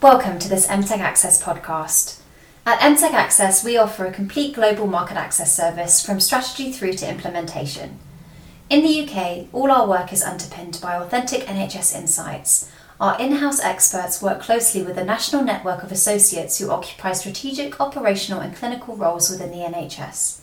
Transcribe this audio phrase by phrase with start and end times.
[0.00, 2.20] Welcome to this MTech Access podcast.
[2.64, 7.10] At MTech Access, we offer a complete global market access service from strategy through to
[7.10, 7.98] implementation.
[8.70, 12.70] In the UK, all our work is underpinned by authentic NHS insights.
[13.00, 17.80] Our in house experts work closely with a national network of associates who occupy strategic,
[17.80, 20.42] operational, and clinical roles within the NHS.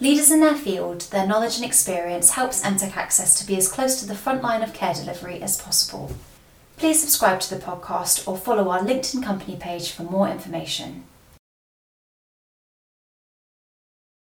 [0.00, 3.98] Leaders in their field, their knowledge and experience helps MTech Access to be as close
[4.00, 6.14] to the front line of care delivery as possible.
[6.76, 11.04] Please subscribe to the podcast or follow our LinkedIn company page for more information.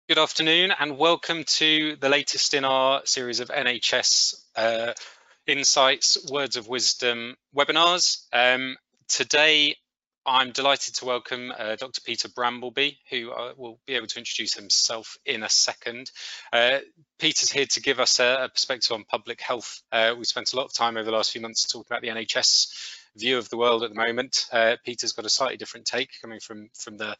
[0.08, 4.92] Good afternoon, and welcome to the latest in our series of NHS uh,
[5.46, 8.24] Insights, Words of Wisdom webinars.
[8.32, 9.76] Um, today,
[10.24, 12.00] I'm delighted to welcome uh, Dr.
[12.00, 16.12] Peter Brambleby, who uh, will be able to introduce himself in a second.
[16.52, 16.78] Uh,
[17.18, 19.82] Peter's here to give us a, a perspective on public health.
[19.90, 22.08] Uh, we spent a lot of time over the last few months talking about the
[22.08, 24.46] NHS view of the world at the moment.
[24.52, 27.16] Uh, Peter's got a slightly different take coming from from the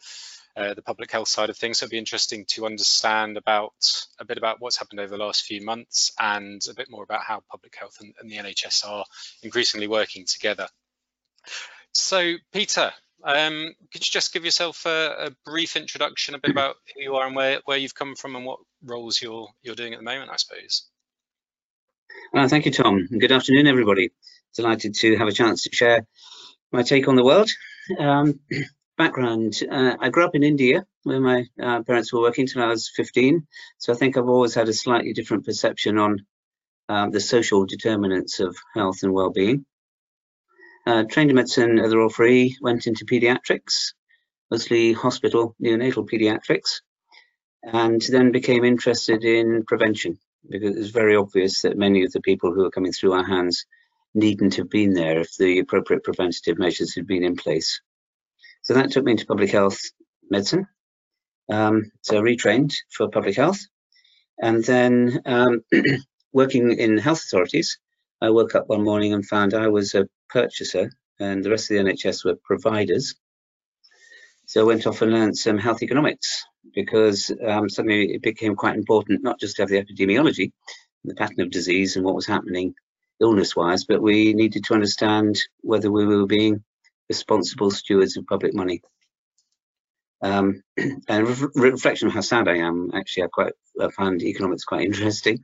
[0.57, 1.79] uh, the public health side of things.
[1.79, 3.73] So it'd be interesting to understand about
[4.21, 7.25] a bit about what's happened over the last few months and a bit more about
[7.25, 9.05] how public health and, and the NHS are
[9.43, 10.69] increasingly working together.
[11.93, 12.91] So, Peter,
[13.25, 17.15] um, could you just give yourself a, a, brief introduction, a bit about who you
[17.15, 20.05] are and where, where you've come from and what roles you're you're doing at the
[20.05, 20.89] moment, I suppose?
[22.35, 23.07] Uh, thank you, Tom.
[23.07, 24.11] Good afternoon, everybody.
[24.57, 26.07] Delighted to have a chance to share
[26.73, 27.51] my take on the world.
[27.99, 28.41] Um,
[28.99, 32.69] background, uh, I grew up in India where my uh, parents were working till I
[32.69, 33.47] was 15.
[33.79, 36.27] So I think I've always had a slightly different perception on
[36.89, 39.65] um, the social determinants of health and well-being.
[40.87, 43.93] Uh, trained in medicine at the Royal Free, went into pediatrics,
[44.51, 46.81] mostly hospital neonatal pediatrics,
[47.63, 52.21] and then became interested in prevention because it was very obvious that many of the
[52.21, 53.65] people who were coming through our hands
[54.15, 57.81] needn't have been there if the appropriate preventative measures had been in place.
[58.63, 59.81] So that took me into public health
[60.29, 60.67] medicine.
[61.51, 63.61] Um, so I retrained for public health
[64.41, 65.63] and then um,
[66.33, 67.79] working in health authorities,
[68.21, 71.77] I woke up one morning and found I was a purchaser and the rest of
[71.77, 73.15] the NHS were providers.
[74.47, 76.45] So I went off and learned some health economics
[76.75, 80.53] because um, suddenly it became quite important not just to have the epidemiology,
[81.05, 82.75] the pattern of disease and what was happening
[83.21, 86.65] illness-wise, but we needed to understand whether we were being
[87.09, 88.83] responsible stewards of public money.
[90.23, 90.63] Um,
[91.09, 94.85] and re reflection of how sad I am, actually, I quite I found economics quite
[94.85, 95.41] interesting.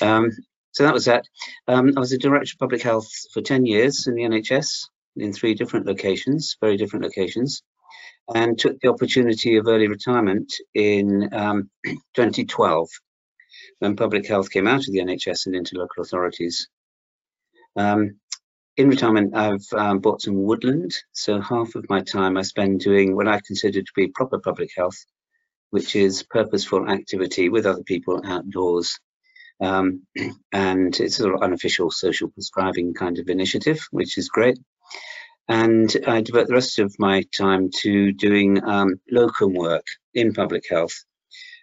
[0.00, 0.30] Um,
[0.74, 1.24] so that was that.
[1.68, 5.32] Um, I was a director of public health for 10 years in the NHS in
[5.32, 7.62] three different locations, very different locations,
[8.34, 11.70] and took the opportunity of early retirement in um,
[12.16, 12.88] 2012
[13.78, 16.68] when public health came out of the NHS and into local authorities.
[17.76, 18.18] Um,
[18.76, 23.14] in retirement, I've um, bought some woodland, so half of my time I spend doing
[23.14, 24.98] what I consider to be proper public health,
[25.70, 28.98] which is purposeful activity with other people outdoors
[29.60, 30.02] um,
[30.52, 34.58] and it's sort of unofficial social prescribing kind of initiative, which is great.
[35.48, 40.64] And I devote the rest of my time to doing um, locum work in public
[40.70, 41.04] health,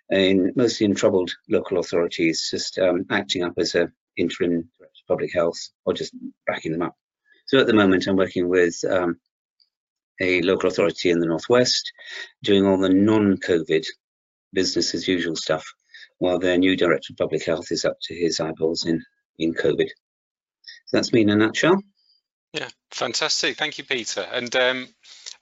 [0.10, 5.08] in mostly in troubled local authorities, just um, acting up as a interim director of
[5.08, 6.14] public health or just
[6.46, 6.96] backing them up.
[7.48, 9.20] So at the moment, I'm working with um,
[10.22, 11.92] a local authority in the northwest,
[12.44, 13.86] doing all the non-COVID
[14.54, 15.66] business as usual stuff
[16.22, 19.04] while their new director of public health is up to his eyeballs in
[19.40, 19.88] in COVID.
[20.86, 21.82] So that's me in a nutshell.
[22.54, 23.58] Yeah, fantastic.
[23.58, 24.22] Thank you, Peter.
[24.22, 24.88] And um,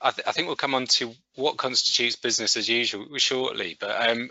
[0.00, 3.76] I, th I, think we'll come on to what constitutes business as usual shortly.
[3.78, 4.30] But um,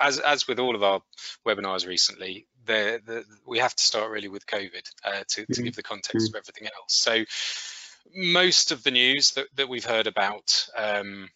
[0.00, 1.02] as as with all of our
[1.46, 5.46] webinars recently, the, the, we have to start really with COVID uh, to, to mm
[5.46, 5.64] -hmm.
[5.64, 6.36] give the context mm -hmm.
[6.36, 6.94] of everything else.
[7.06, 7.14] So
[8.14, 10.48] most of the news that, that we've heard about
[10.86, 11.28] um,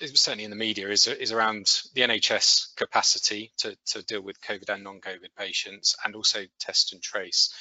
[0.00, 4.68] certainly in the media is, is around the NHS capacity to, to deal with COVID
[4.68, 7.52] and non-COVID patients and also test and trace.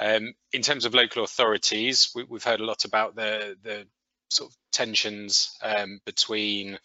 [0.00, 3.86] Um, in terms of local authorities, we, have heard a lot about the, the
[4.30, 6.78] sort of tensions um, between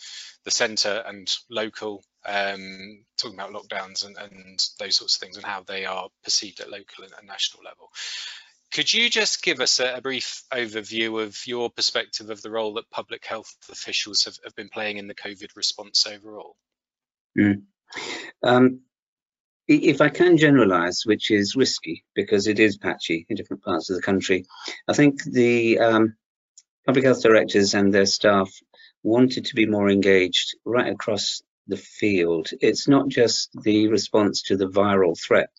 [0.45, 5.45] the centre and local, um, talking about lockdowns and, and, those sorts of things and
[5.45, 7.89] how they are perceived at local and national level.
[8.73, 12.73] Could you just give us a, a, brief overview of your perspective of the role
[12.73, 16.55] that public health officials have, have been playing in the COVID response overall?
[17.37, 17.61] Mm.
[18.41, 18.79] Um,
[19.67, 23.95] if I can generalize, which is risky because it is patchy in different parts of
[23.95, 24.45] the country,
[24.87, 26.15] I think the um,
[26.87, 28.51] public health directors and their staff
[29.03, 32.49] wanted to be more engaged right across the field.
[32.59, 35.51] It's not just the response to the viral threat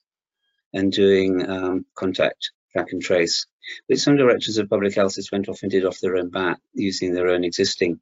[0.72, 3.46] and doing um, contact track and trace.
[3.86, 6.58] which some directors of public health just went off and did off their own bat,
[6.74, 8.00] using their own existing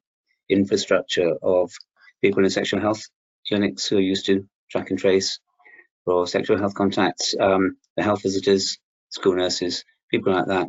[0.49, 1.71] infrastructure of
[2.21, 3.07] people in sexual health
[3.47, 5.39] clinics who are used to track and trace
[6.05, 8.77] for sexual health contacts, um, the health visitors,
[9.09, 10.67] school nurses, people like that.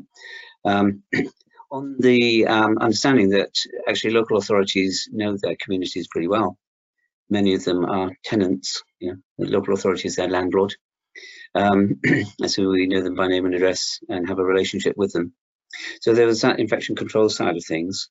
[0.65, 1.03] Um,
[1.73, 3.51] on the um, understanding that
[3.89, 6.56] actually local authorities know their communities pretty well.
[7.31, 10.75] Many of them are tenants, you know, the local authority is their landlord.
[11.55, 12.01] Um,
[12.47, 15.35] so we know them by name and address and have a relationship with them.
[16.01, 18.09] So there was that infection control side of things.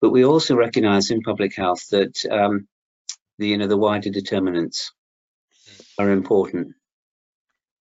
[0.00, 2.66] But we also recognize in public health that um,
[3.38, 4.92] the, you know, the wider determinants
[5.98, 6.74] are important.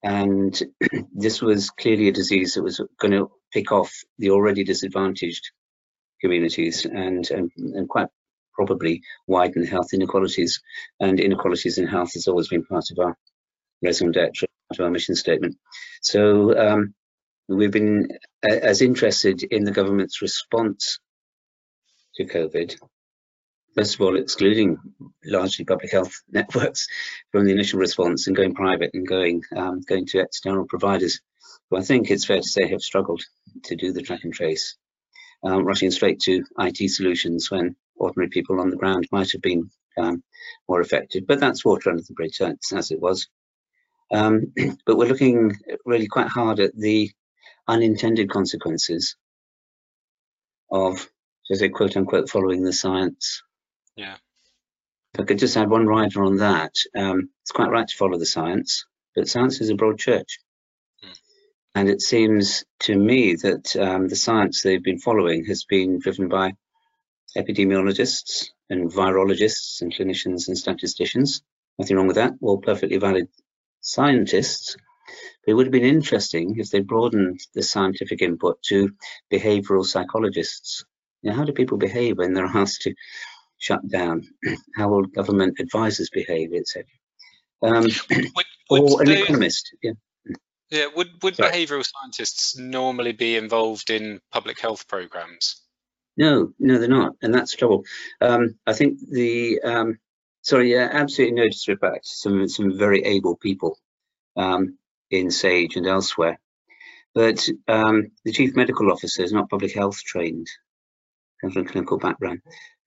[0.04, 0.62] And
[1.13, 5.51] this was clearly a disease that was going to pick off the already disadvantaged
[6.22, 8.07] communities and, and, and quite
[8.54, 10.62] probably widen health inequalities.
[11.00, 13.18] And inequalities in health has always been part of our
[13.81, 15.57] raison d'etre, of our mission statement.
[16.01, 16.94] So um,
[17.48, 18.10] we've been
[18.44, 21.00] as interested in the government's response
[22.16, 22.75] to COVID
[23.75, 24.77] first of all, excluding
[25.24, 26.88] largely public health networks
[27.31, 31.22] from the initial response and going private and going um, going to external providers,
[31.69, 33.22] who I think it's fair to say have struggled
[33.65, 34.75] to do the track and trace,
[35.44, 39.69] um, rushing straight to IT solutions when ordinary people on the ground might have been
[39.98, 40.24] um,
[40.68, 41.25] more effective.
[41.27, 43.27] But that's water under the bridge, as it was.
[44.12, 44.54] Um,
[44.86, 47.12] but we're looking really quite hard at the
[47.68, 49.16] unintended consequences
[50.72, 51.08] of,
[51.52, 53.44] as a quote unquote, following the science
[54.00, 54.16] yeah.
[55.14, 58.18] If I could just add one rider on that, um, it's quite right to follow
[58.18, 60.40] the science, but science is a broad church.
[61.04, 61.18] Mm.
[61.76, 66.30] And it seems to me that um, the science they've been following has been driven
[66.30, 66.54] by
[67.36, 71.42] epidemiologists and virologists and clinicians and statisticians.
[71.78, 73.28] Nothing wrong with that, all perfectly valid
[73.81, 74.76] scientists.
[75.48, 78.92] It would have been interesting if they broadened the scientific input to
[79.31, 80.86] behavioral psychologists.
[81.22, 82.94] You know, how do people behave when they're asked to
[83.58, 84.24] shut down,
[84.76, 86.86] how will government advisors behave, etc.
[87.62, 87.88] Um,
[88.70, 89.92] would or an economist, yeah.
[90.70, 95.64] Yeah, would, would behavioural scientists normally be involved in public health programs?
[96.16, 97.86] No, no, they're not, and that's trouble.
[98.22, 100.00] Um, I think the um,
[100.50, 102.07] sorry, yeah, absolutely no disrespect.
[102.07, 103.78] Some some very able people
[104.36, 104.78] um,
[105.12, 106.40] in Sage and elsewhere,
[107.13, 110.48] but um, the chief medical officer is not public health trained,
[111.42, 112.42] comes from a clinical background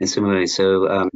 [0.07, 0.55] some ways.
[0.55, 1.11] So, um,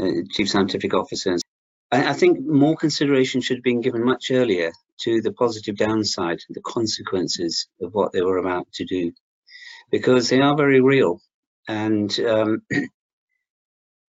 [0.00, 1.42] uh, chief scientific officers.
[1.90, 4.72] I, I, think more consideration should have been given much earlier
[5.02, 9.12] to the positive downside, the consequences of what they were about to do,
[9.90, 11.20] because they are very real.
[11.68, 12.62] And um,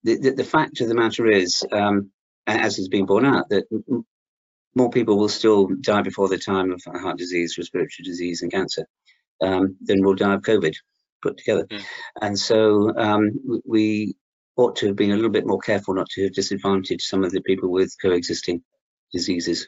[0.05, 2.11] the, the, the, fact of the matter is, um,
[2.45, 3.65] as has been borne out, that
[4.75, 8.85] more people will still die before the time of heart disease, respiratory disease, and cancer
[9.41, 10.75] um, than will die of COVID
[11.23, 11.65] put together.
[11.65, 11.83] Mm.
[12.21, 13.31] And so um,
[13.65, 14.15] we
[14.57, 17.31] ought to have been a little bit more careful not to have disadvantaged some of
[17.31, 18.61] the people with coexisting
[19.11, 19.67] diseases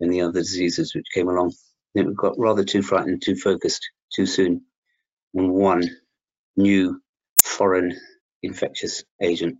[0.00, 1.52] and the other diseases which came along.
[1.94, 4.62] we got rather too frightened, too focused too soon
[5.36, 5.82] on one
[6.56, 7.00] new
[7.38, 7.96] foreign
[8.42, 9.58] infectious agent.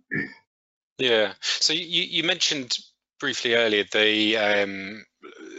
[0.97, 1.33] Yeah.
[1.41, 2.77] So you, you mentioned
[3.19, 5.05] briefly earlier the um,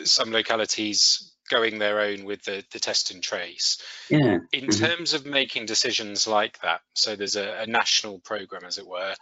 [0.05, 3.79] some localities going their own with the, the test and trace.
[4.09, 4.39] Yeah.
[4.53, 4.85] In mm-hmm.
[4.85, 9.15] terms of making decisions like that, so there's a, a national program, as it were,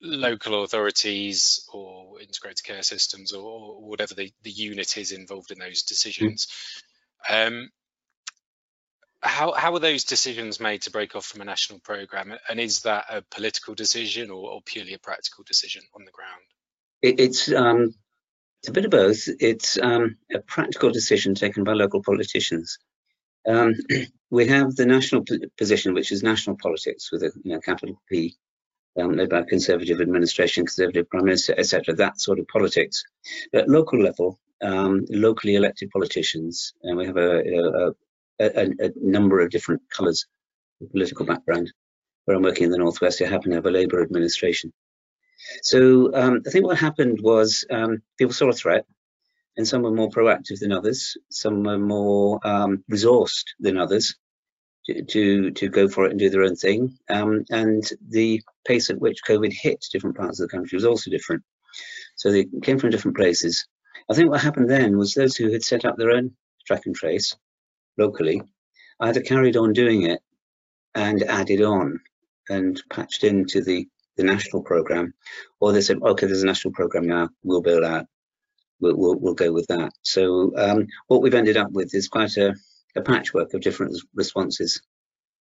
[0.00, 5.82] local authorities or integrated care systems or whatever the, the unit is involved in those
[5.82, 6.48] decisions.
[7.30, 7.46] Mm.
[7.46, 7.70] Um,
[9.22, 12.34] how, how are those decisions made to break off from a national program?
[12.48, 16.42] And is that a political decision or, or purely a practical decision on the ground?
[17.02, 17.94] It, it's um,
[18.60, 19.28] it's a bit of both.
[19.40, 22.78] It's um, a practical decision taken by local politicians.
[23.46, 23.74] Um,
[24.30, 25.24] we have the national
[25.58, 28.36] position, which is national politics with a you know, capital P,
[29.00, 31.94] um, led by conservative administration, conservative prime minister, etc.
[31.94, 33.02] That sort of politics.
[33.52, 37.90] But local level, um, locally elected politicians, and we have a, a,
[38.40, 40.26] a number of different colours
[40.90, 41.72] political background.
[42.24, 44.72] Where I'm working in the northwest, I happen to have a Labour administration.
[45.62, 48.86] So um, I think what happened was um, people saw a threat,
[49.56, 51.16] and some were more proactive than others.
[51.30, 54.14] Some were more um, resourced than others
[54.86, 56.96] to, to, to go for it and do their own thing.
[57.08, 61.10] Um, and the pace at which COVID hit different parts of the country was also
[61.10, 61.42] different.
[62.14, 63.66] So they came from different places.
[64.08, 66.36] I think what happened then was those who had set up their own
[66.66, 67.34] track and trace
[67.98, 68.42] locally
[69.00, 70.20] either carried on doing it
[70.94, 71.98] and added on
[72.48, 75.14] and patched into the the national program,
[75.60, 78.06] or they said, okay, there's a national program now, we'll build out,
[78.80, 79.92] we'll, we'll, we'll go with that.
[80.02, 82.54] So um, what we've ended up with is quite a,
[82.94, 84.82] a patchwork of different responses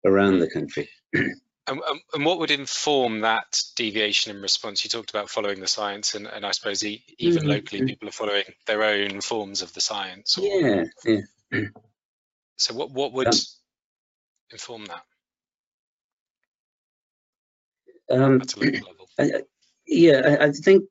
[0.05, 0.89] around the country.
[1.67, 1.81] And,
[2.15, 4.83] and, what would inform that deviation in response?
[4.83, 7.47] You talked about following the science, and, and I suppose even mm -hmm.
[7.47, 10.39] locally, people are following their own forms of the science.
[10.39, 11.21] Or, yeah, yeah.
[12.59, 13.33] So what what would um,
[14.51, 15.03] inform that?
[18.11, 18.41] Um,
[19.19, 19.43] I,
[19.87, 20.83] yeah, I, I think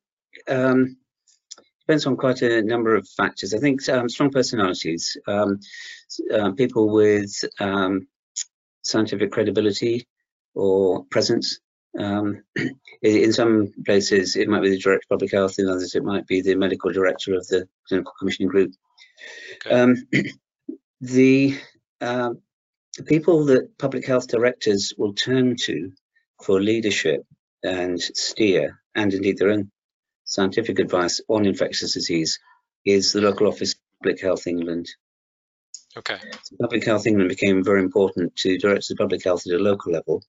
[0.47, 0.97] um,
[1.81, 3.53] depends on quite a number of factors.
[3.53, 5.59] I think um, strong personalities, um,
[6.33, 8.07] uh, people with um,
[8.81, 10.07] scientific credibility
[10.55, 11.59] or presence.
[11.99, 12.43] Um,
[13.03, 15.59] in some places, it might be the director of public health.
[15.59, 18.71] In others, it might be the medical director of the clinical commissioning group.
[19.67, 19.93] Okay.
[21.01, 21.59] Um, the
[22.01, 22.33] uh,
[23.05, 25.91] people that public health directors will turn to
[26.43, 27.25] for leadership
[27.63, 29.71] and steer, and indeed their own
[30.23, 32.39] scientific advice on infectious disease,
[32.85, 34.87] is the local office of Public Health England.
[35.97, 36.17] Okay.
[36.43, 39.91] So public Health England became very important to directors of public health at a local
[39.91, 40.23] level.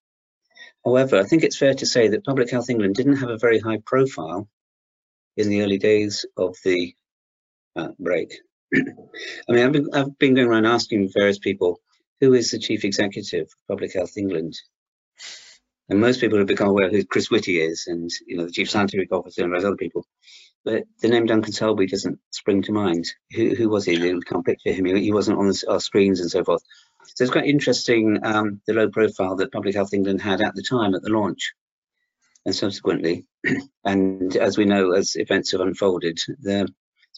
[0.85, 3.59] However, I think it's fair to say that Public Health England didn't have a very
[3.61, 4.49] high profile
[5.37, 6.95] in the early days of the
[7.77, 8.41] outbreak.
[9.49, 11.81] I mean, I've been, I've been going around asking various people,
[12.21, 14.55] who is the chief executive of Public Health England?
[15.89, 18.71] And most people have become aware who Chris Whitty is and, you know, the chief
[18.71, 20.07] scientific officer and various other people.
[20.65, 23.07] But the name Duncan Selbie doesn't spring to mind.
[23.35, 23.99] Who, who was he?
[23.99, 24.85] We can't picture him.
[24.85, 26.63] He wasn't on our screens and so forth.
[27.15, 30.63] So it's quite interesting um, the low profile that Public Health England had at the
[30.63, 31.55] time at the launch
[32.45, 33.27] and subsequently.
[33.85, 36.67] and as we know, as events have unfolded, there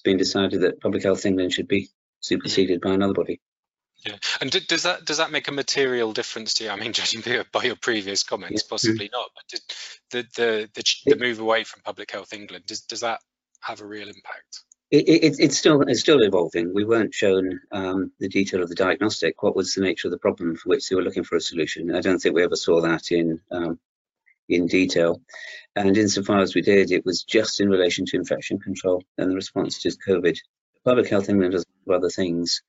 [0.02, 1.88] been decided that Public Health England should be
[2.20, 3.40] superseded by another body.
[4.04, 6.70] Yeah, and does that does that make a material difference to you?
[6.70, 8.68] I mean, judging by your previous comments, yeah.
[8.68, 9.30] possibly not.
[9.34, 9.60] But did
[10.10, 13.20] the the the, the move away from Public Health England does does that
[13.60, 14.60] have a real impact?
[14.90, 16.74] It, it, it's still it's still evolving.
[16.74, 19.42] We weren't shown um, the detail of the diagnostic.
[19.42, 21.94] What was the nature of the problem for which they were looking for a solution?
[21.94, 23.78] I don't think we ever saw that in um,
[24.48, 25.20] in detail.
[25.74, 29.34] And insofar as we did, it was just in relation to infection control and the
[29.34, 30.36] response to COVID.
[30.84, 32.62] Public Health England does other things.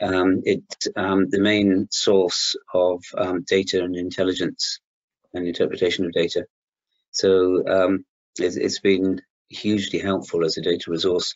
[0.00, 4.80] Um, it's um, the main source of um, data and intelligence
[5.32, 6.46] and interpretation of data.
[7.10, 8.04] So um,
[8.38, 11.34] it's, it's been hugely helpful as a data resource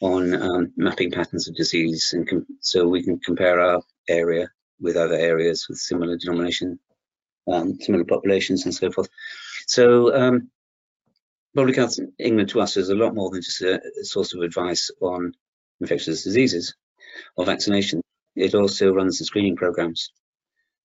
[0.00, 4.48] on um, mapping patterns of disease and so we can compare our area
[4.80, 6.78] with other areas with similar denomination
[7.50, 9.08] um, similar populations and so forth.
[9.66, 10.50] So um,
[11.54, 14.90] Public Health England to us is a lot more than just a, source of advice
[15.00, 15.32] on
[15.80, 16.74] infectious diseases
[17.36, 18.02] or vaccination.
[18.34, 20.10] It also runs the screening programs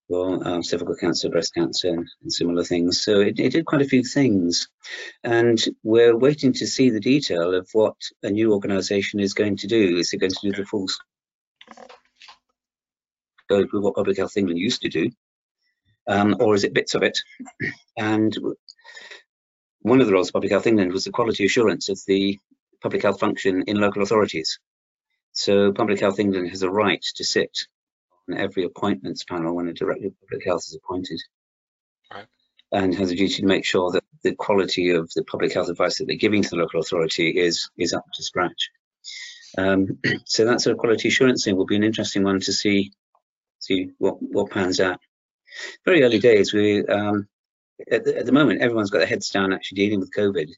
[0.07, 3.01] for um, cervical cancer, breast cancer, and, similar things.
[3.01, 4.69] So it, it, did quite a few things.
[5.23, 9.67] And we're waiting to see the detail of what a new organization is going to
[9.67, 9.97] do.
[9.97, 10.87] Is it going to do the full
[13.45, 15.09] scope of what Public Health England used to do?
[16.07, 17.19] Um, or is it bits of it?
[17.97, 18.35] And
[19.81, 22.39] one of the roles of Public Health England was the quality assurance of the
[22.81, 24.59] public health function in local authorities.
[25.33, 27.57] So Public Health England has a right to sit
[28.29, 31.21] on every appointments panel when a director of public health is appointed.
[32.13, 32.25] Right.
[32.71, 35.97] And has a duty to make sure that the quality of the public health advice
[35.97, 38.69] that they're giving to the local authority is is up to scratch.
[39.57, 42.91] Um, so that sort of quality assurance thing will be an interesting one to see
[43.59, 44.99] see what what pans out
[45.85, 46.53] very early days.
[46.53, 47.27] We um,
[47.91, 50.49] at, the, at, the, moment everyone's got their heads down actually dealing with COVID,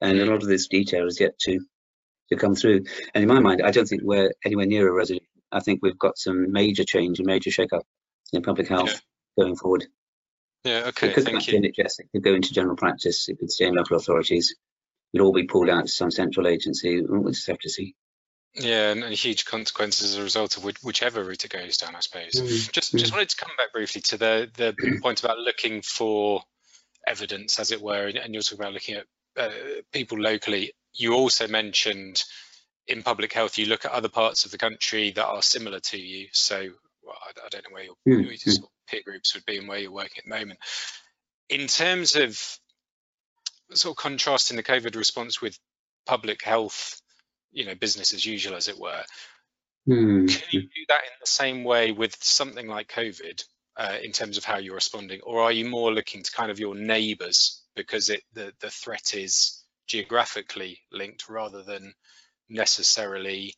[0.00, 1.60] and a lot of this detail is yet to
[2.30, 2.84] to come through.
[3.14, 5.26] And in my mind, I don't think we're anywhere near a resolution.
[5.50, 7.86] I think we've got some major change and major shake-up
[8.32, 9.00] in public health
[9.36, 9.44] yeah.
[9.44, 9.86] going forward.
[10.64, 11.58] Yeah, okay, it could thank you.
[11.58, 14.54] NHS, it could go into general practice, it could stay in local authorities,
[15.12, 17.00] it'll all be pulled out to some central agency.
[17.00, 17.94] We'll just have to see.
[18.58, 21.94] Yeah, and, and, huge consequences as a result of which, whichever route it goes down,
[21.94, 22.32] I suppose.
[22.32, 22.72] Mm.
[22.72, 26.42] Just just wanted to come back briefly to the the point about looking for
[27.06, 29.50] evidence, as it were, and, and you're talking about looking at uh,
[29.92, 30.72] people locally.
[30.94, 32.22] You also mentioned
[32.86, 35.98] in public health, you look at other parts of the country that are similar to
[35.98, 36.28] you.
[36.32, 36.70] So
[37.02, 38.26] well, I, I, don't know where your, mm.
[38.26, 40.58] your sort of peer groups would be and where you're working at the moment.
[41.48, 42.40] In terms of
[43.72, 45.58] sort of contrasting the COVID response with
[46.06, 47.00] public health
[47.58, 49.02] you know business as usual as it were.
[49.88, 50.28] Mm.
[50.28, 53.42] can you do that in the same way with something like covid
[53.76, 55.20] uh, in terms of how you're responding?
[55.22, 59.14] Or are you more looking to kind of your neighbors because it the, the threat
[59.14, 61.94] is geographically linked rather than
[62.48, 63.54] necessarily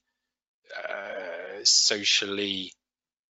[0.88, 2.72] uh, socially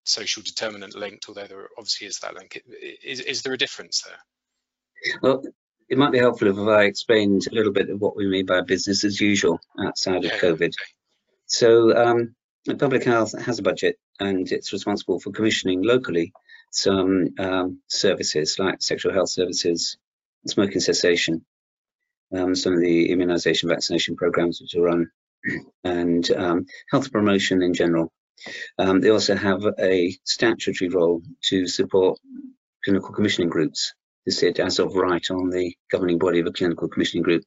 [0.03, 2.61] social determinant linked although there obviously is that link.
[3.03, 5.19] Is, is there a difference there?
[5.21, 5.43] Well
[5.89, 8.61] it might be helpful if I explained a little bit of what we mean by
[8.61, 10.71] business as usual outside of COVID.
[11.47, 12.35] So um,
[12.77, 16.31] public health has a budget and it's responsible for commissioning locally
[16.71, 19.97] some um, services like sexual health services,
[20.45, 21.43] smoking cessation,
[22.35, 25.09] um, some of the immunisation vaccination programs which are run,
[25.83, 28.11] and um, health promotion in general.
[28.77, 32.19] Um, they also have a statutory role to support
[32.85, 33.93] clinical commissioning groups
[34.31, 37.43] sit as of right on the governing body of a clinical commissioning group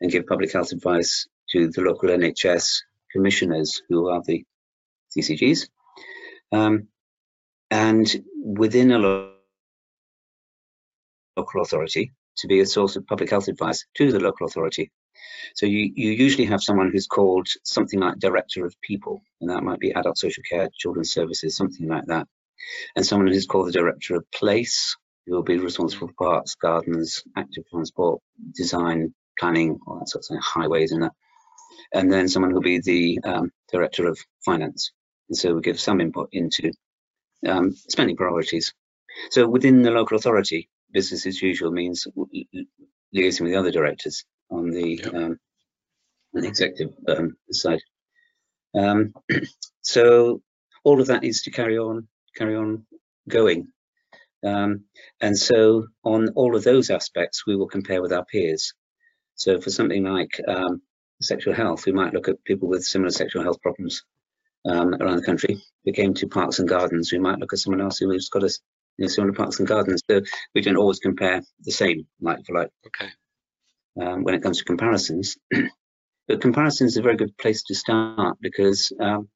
[0.00, 2.82] and give public health advice to the local NHS
[3.12, 4.44] commissioners who are the
[5.16, 5.68] CCGs.
[6.52, 6.88] Um,
[7.70, 9.30] and within a local
[11.62, 14.90] authority to be a source of public health advice to the local authority.
[15.54, 19.62] So you, you usually have someone who's called something like director of people, and that
[19.62, 22.26] might be adult social care, children's services, something like that.
[22.96, 24.96] And someone who's called the director of place,
[25.26, 28.20] who will be responsible for parks, gardens, active transport,
[28.54, 31.12] design, planning, all that sort of thing, highways and that.
[31.92, 34.92] And then someone who'll be the um, director of finance.
[35.28, 36.72] And so we give some input into
[37.46, 38.74] um, spending priorities.
[39.30, 44.70] So within the local authority, business as usual means liaising with the other directors on
[44.70, 45.14] the, yep.
[45.14, 45.38] um,
[46.34, 47.80] on the executive um, side.
[48.74, 49.14] Um,
[49.80, 50.42] so
[50.84, 52.86] all of that needs to carry on, carry on
[53.28, 53.68] going.
[54.44, 54.84] Um,
[55.20, 58.72] and so on all of those aspects, we will compare with our peers.
[59.34, 60.82] So for something like um,
[61.20, 64.04] sexual health, we might look at people with similar sexual health problems
[64.66, 65.54] um, around the country.
[65.54, 68.44] If we came to parks and gardens, we might look at someone else who's got
[68.44, 68.50] a
[68.96, 70.02] you know, similar parks and gardens.
[70.10, 70.22] So
[70.54, 72.70] we don't always compare the same, like for like.
[72.86, 73.10] Okay.
[74.00, 75.36] Um, when it comes to comparisons,
[76.28, 79.28] but comparisons is a very good place to start because, um,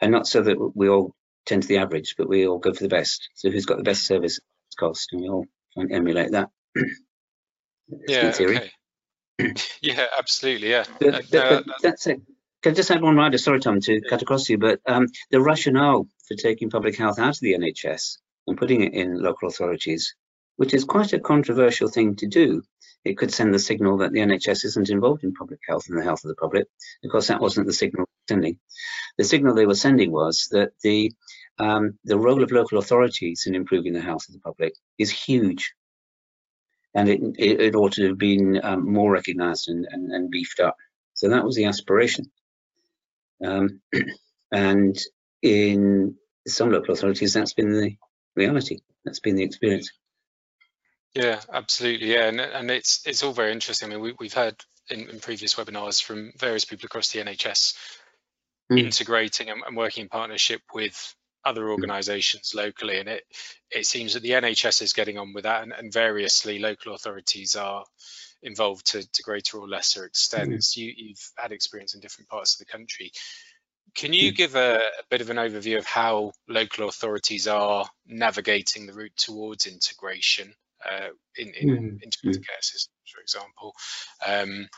[0.00, 1.14] and not so that we all
[1.46, 3.28] tend to the average, but we all go for the best.
[3.34, 4.40] So who's got the best service
[4.78, 6.50] cost, and we all try and emulate that.
[8.08, 8.32] yeah.
[8.34, 8.70] Okay.
[9.80, 10.70] yeah, absolutely.
[10.70, 10.84] Yeah.
[11.00, 12.20] But, uh, that's it.
[12.62, 13.36] Can I just add one rider?
[13.36, 17.34] Sorry, Tom, to cut across you, but um, the rationale for taking public health out
[17.34, 20.14] of the NHS and putting it in local authorities,
[20.56, 22.62] which is quite a controversial thing to do.
[23.04, 26.04] It could send the signal that the NHS isn't involved in public health and the
[26.04, 26.66] health of the public.
[27.04, 28.58] Of course, that wasn't the signal sending.
[29.18, 31.12] The signal they were sending was that the
[31.58, 35.72] um, the role of local authorities in improving the health of the public is huge.
[36.94, 40.60] And it, it, it ought to have been um, more recognised and, and, and beefed
[40.60, 40.76] up.
[41.14, 42.30] So that was the aspiration.
[43.44, 43.80] Um,
[44.52, 44.96] and
[45.42, 47.96] in some local authorities, that's been the
[48.36, 48.78] reality.
[49.04, 49.90] That's been the experience.
[51.14, 52.12] Yeah, absolutely.
[52.12, 53.88] Yeah, and, and it's it's all very interesting.
[53.88, 54.56] I mean, we, we've heard
[54.90, 57.76] in, in previous webinars from various people across the NHS
[58.70, 58.80] mm.
[58.80, 61.70] integrating and, and, working in partnership with other hmm.
[61.70, 63.24] organisations locally, and it
[63.70, 67.56] it seems that the NHS is getting on with that, and, and variously local authorities
[67.56, 67.84] are
[68.42, 70.74] involved to, to greater or lesser extents.
[70.74, 70.76] Mm.
[70.76, 73.10] You, you've had experience in different parts of the country.
[73.94, 74.36] Can you mm.
[74.36, 79.16] give a, a, bit of an overview of how local authorities are navigating the route
[79.16, 80.54] towards integration
[80.84, 82.02] uh, in, in mm.
[82.02, 83.74] integrated care systems, for example?
[84.24, 84.68] Um,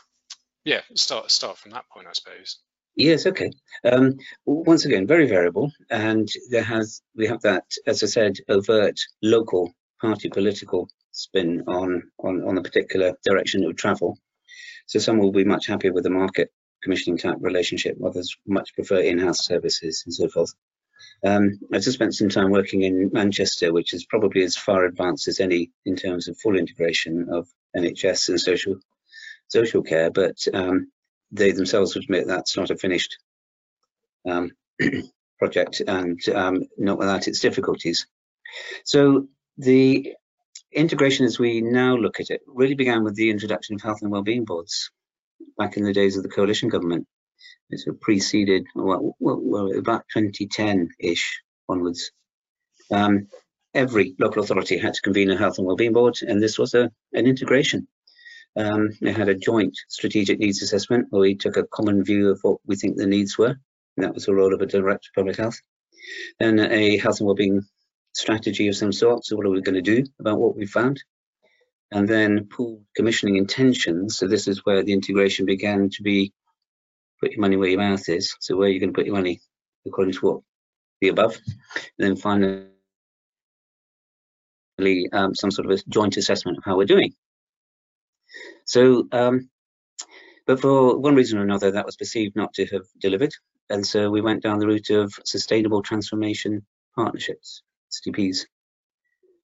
[0.63, 2.59] yeah, start start from that point, I suppose.
[2.97, 3.51] Yes, okay.
[3.85, 8.99] Um, once again, very variable, and there has we have that, as I said, overt
[9.21, 14.17] local party political spin on, on, on a particular direction of travel.
[14.87, 18.99] So some will be much happier with the market commissioning type relationship, others much prefer
[18.99, 20.53] in-house services and so forth.
[21.23, 25.27] Um, I just spent some time working in Manchester, which is probably as far advanced
[25.27, 28.75] as any in terms of full integration of NHS and social
[29.49, 30.91] social care, but um,
[31.31, 33.17] they themselves admit that's not a finished
[34.27, 34.51] um,
[35.39, 38.07] project and um, not without its difficulties.
[38.85, 40.13] So the
[40.71, 44.11] integration as we now look at it really began with the introduction of health and
[44.11, 44.91] wellbeing boards
[45.57, 47.07] back in the days of the coalition government.
[47.69, 52.11] It sort of preceded well, well, about 2010-ish onwards.
[52.91, 53.27] Um,
[53.73, 56.91] every local authority had to convene a health and wellbeing board, and this was a,
[57.13, 57.87] an integration.
[58.57, 62.39] Um, they had a joint strategic needs assessment where we took a common view of
[62.41, 63.57] what we think the needs were,
[63.97, 65.59] that was the role of a director of public health.
[66.39, 67.63] Then a health and wellbeing
[68.13, 69.25] strategy of some sort.
[69.25, 71.03] So what are we going to do about what we found?
[71.91, 74.17] And then pool commissioning intentions.
[74.17, 76.33] So this is where the integration began to be
[77.21, 78.35] put your money where your mouth is.
[78.39, 79.39] So where are you going to put your money
[79.85, 80.41] according to what
[81.01, 81.39] the above.
[81.99, 82.67] And then finally,
[85.11, 87.13] um, some sort of a joint assessment of how we're doing.
[88.67, 89.49] So, um,
[90.45, 93.33] but for one reason or another, that was perceived not to have delivered.
[93.69, 97.63] And so we went down the route of sustainable transformation partnerships.
[97.91, 98.45] STPs,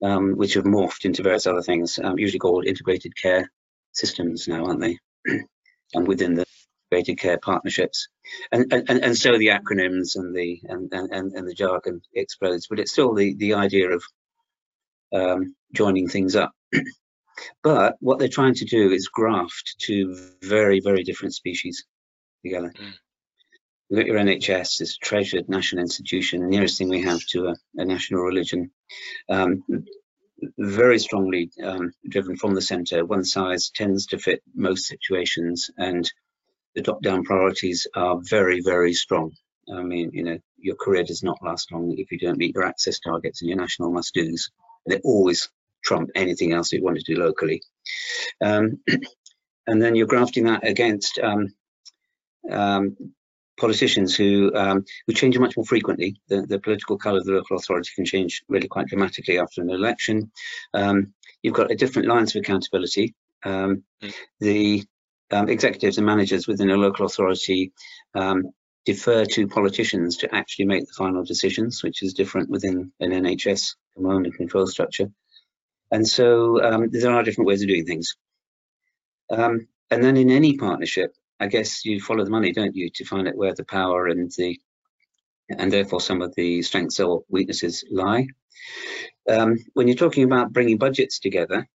[0.02, 3.50] um, which have morphed into various other things, um, usually called integrated care
[3.92, 4.98] systems now, aren't they?
[5.94, 6.44] and within the
[6.90, 8.08] integrated care partnerships.
[8.52, 12.78] and, and, and so the acronyms and the and, and, and the jargon explodes, but
[12.78, 14.04] it's still the, the idea of
[15.14, 16.52] um, joining things up.
[17.62, 21.84] but what they're trying to do is graft two very, very different species
[22.44, 22.72] together.
[22.78, 22.92] Mm.
[23.88, 27.56] You've got your NHS, this treasured national institution, the nearest thing we have to a,
[27.76, 28.70] a national religion,
[29.28, 29.62] um,
[30.58, 33.04] very strongly um, driven from the centre.
[33.04, 36.10] One size tends to fit most situations, and
[36.74, 39.32] the top-down priorities are very, very strong.
[39.72, 42.64] I mean, you know, your career does not last long if you don't meet your
[42.64, 44.50] access targets and your national must-dos.
[44.86, 45.50] They're always
[45.84, 47.62] trump anything else you want to do locally.
[48.42, 48.80] Um,
[49.66, 51.54] and then you're grafting that against um,
[52.50, 52.96] um,
[53.58, 56.16] politicians who um, who change much more frequently.
[56.28, 59.70] The, the political colour of the local authority can change really quite dramatically after an
[59.70, 60.30] election.
[60.72, 63.14] Um, you've got a different lines of accountability.
[63.44, 64.14] Um, mm.
[64.40, 64.84] The
[65.30, 67.72] um, executives and managers within a local authority
[68.14, 68.50] um,
[68.84, 73.76] defer to politicians to actually make the final decisions, which is different within an NHS
[73.96, 75.10] command and control structure.
[75.94, 78.16] And so um, there are different ways of doing things.
[79.30, 79.68] and
[80.04, 83.36] then in any partnership, I guess you follow the money, don't you, to find out
[83.36, 84.58] where the power and the
[85.48, 88.26] and therefore some of the strengths or weaknesses lie.
[89.30, 91.68] Um, when you're talking about bringing budgets together,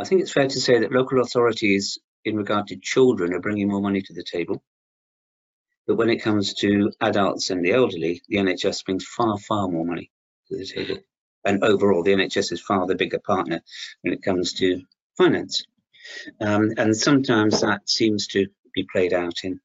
[0.00, 3.68] I think it's fair to say that local authorities in regard to children are bringing
[3.68, 4.64] more money to the table.
[5.86, 9.86] But when it comes to adults and the elderly, the NHS brings far, far more
[9.86, 10.10] money
[10.48, 10.96] to the table.
[11.46, 13.62] And overall, the NHS is far the bigger partner
[14.02, 14.82] when it comes to
[15.16, 15.64] finance.
[16.40, 19.60] Um, and sometimes that seems to be played out in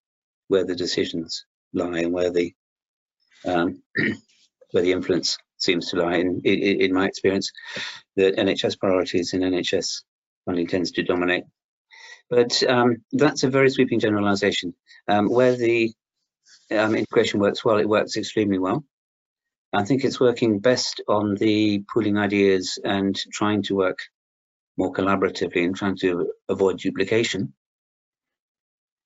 [0.48, 2.54] where the decisions lie and where the
[3.46, 3.82] um,
[4.72, 6.16] where the influence seems to lie.
[6.16, 7.52] In, in, in my experience,
[8.16, 10.04] the NHS priorities in NHS
[10.46, 11.46] funding tends to dominate.
[12.30, 14.74] But um, that's a very sweeping generalisation.
[15.08, 15.94] Um, where the
[16.72, 18.86] um, integration works well, it works extremely well.
[19.74, 24.00] I think it's working best on the pooling ideas and trying to work
[24.78, 27.54] more collaboratively and trying to avoid duplication.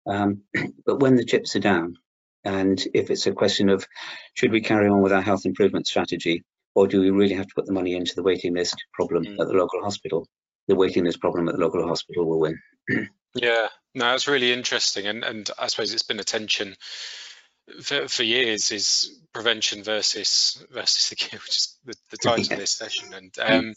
[0.08, 0.42] Um,
[0.86, 1.98] but when the chips are down,
[2.44, 3.86] and if it's a question of
[4.34, 6.44] should we carry on with our health improvement strategy,
[6.76, 9.40] or do we really have to put the money into the waiting list problem mm.
[9.40, 10.28] at the local hospital?
[10.68, 12.60] The waiting list problem at the local hospital will win.
[13.36, 16.76] yeah, no, that's really interesting, and and I suppose it's been a tension
[17.82, 22.60] for, for years is prevention versus versus the cure, which is the, the title of
[22.60, 23.76] this session, and um,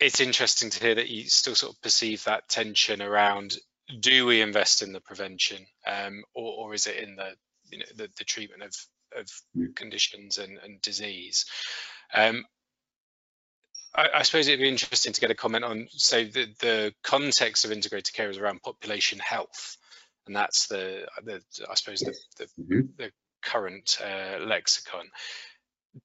[0.00, 3.56] it's interesting to hear that you still sort of perceive that tension around
[4.00, 7.30] do we invest in the prevention um, or, or, is it in the
[7.70, 8.74] you know the, the treatment of
[9.16, 9.26] of
[9.56, 9.74] mm.
[9.74, 11.46] conditions and, and disease?
[12.14, 12.44] Um,
[13.94, 17.64] I, I, suppose it'd be interesting to get a comment on say the, the context
[17.64, 19.78] of integrated care is around population health
[20.28, 22.80] and that's the, the I suppose the, the, mm-hmm.
[22.96, 23.10] the
[23.42, 25.06] current uh, lexicon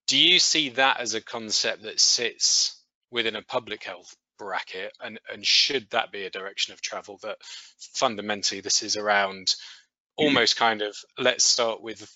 [0.07, 2.81] do you see that as a concept that sits
[3.11, 7.37] within a public health bracket and and should that be a direction of travel that
[7.93, 9.55] fundamentally this is around mm.
[10.17, 12.09] almost kind of let's start with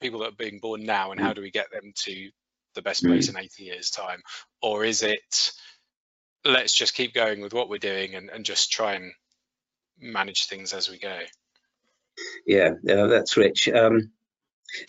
[0.00, 1.36] people that are being born now and how mm.
[1.36, 2.30] do we get them to
[2.74, 3.08] the best mm.
[3.08, 4.20] place in 80 years time
[4.60, 5.52] or is it
[6.44, 9.12] let's just keep going with what we're doing and, and just try and
[10.00, 11.20] manage things as we go
[12.46, 14.10] yeah that's rich um,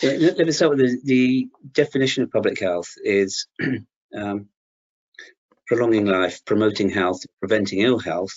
[0.02, 3.48] let, me start with the, the definition of public health is
[4.15, 4.48] um,
[5.67, 8.34] prolonging life, promoting health, preventing ill health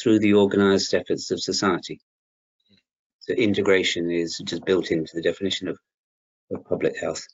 [0.00, 2.00] through the organized efforts of society.
[3.20, 5.78] So integration is just built into the definition of,
[6.52, 7.26] of public health.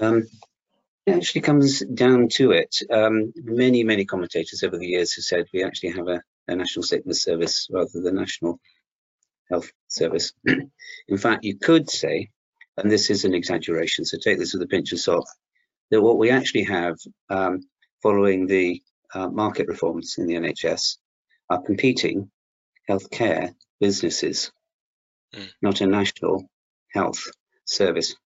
[0.00, 0.28] Um,
[1.06, 2.82] it actually comes down to it.
[2.90, 6.82] Um, many, many commentators over the years have said we actually have a, a national
[6.82, 8.60] sickness service rather than national
[9.50, 10.32] health service.
[11.08, 12.30] In fact, you could say,
[12.76, 15.28] and this is an exaggeration, so take this with a pinch of salt,
[15.90, 16.96] that what we actually have
[17.30, 17.60] um,
[18.02, 18.82] following the
[19.14, 20.96] uh, market reforms in the NHS
[21.48, 22.30] are competing
[22.88, 24.52] healthcare businesses,
[25.34, 25.48] mm.
[25.62, 26.48] not a national
[26.92, 27.22] health
[27.64, 28.16] service.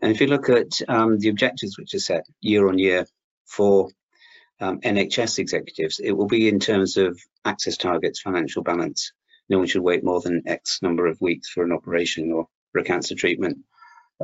[0.00, 3.06] And if you look at um, the objectives which are set year on year
[3.46, 3.88] for
[4.62, 9.12] um, NHS executives, it will be in terms of access targets, financial balance.
[9.48, 12.80] No one should wait more than X number of weeks for an operation or for
[12.80, 13.58] a cancer treatment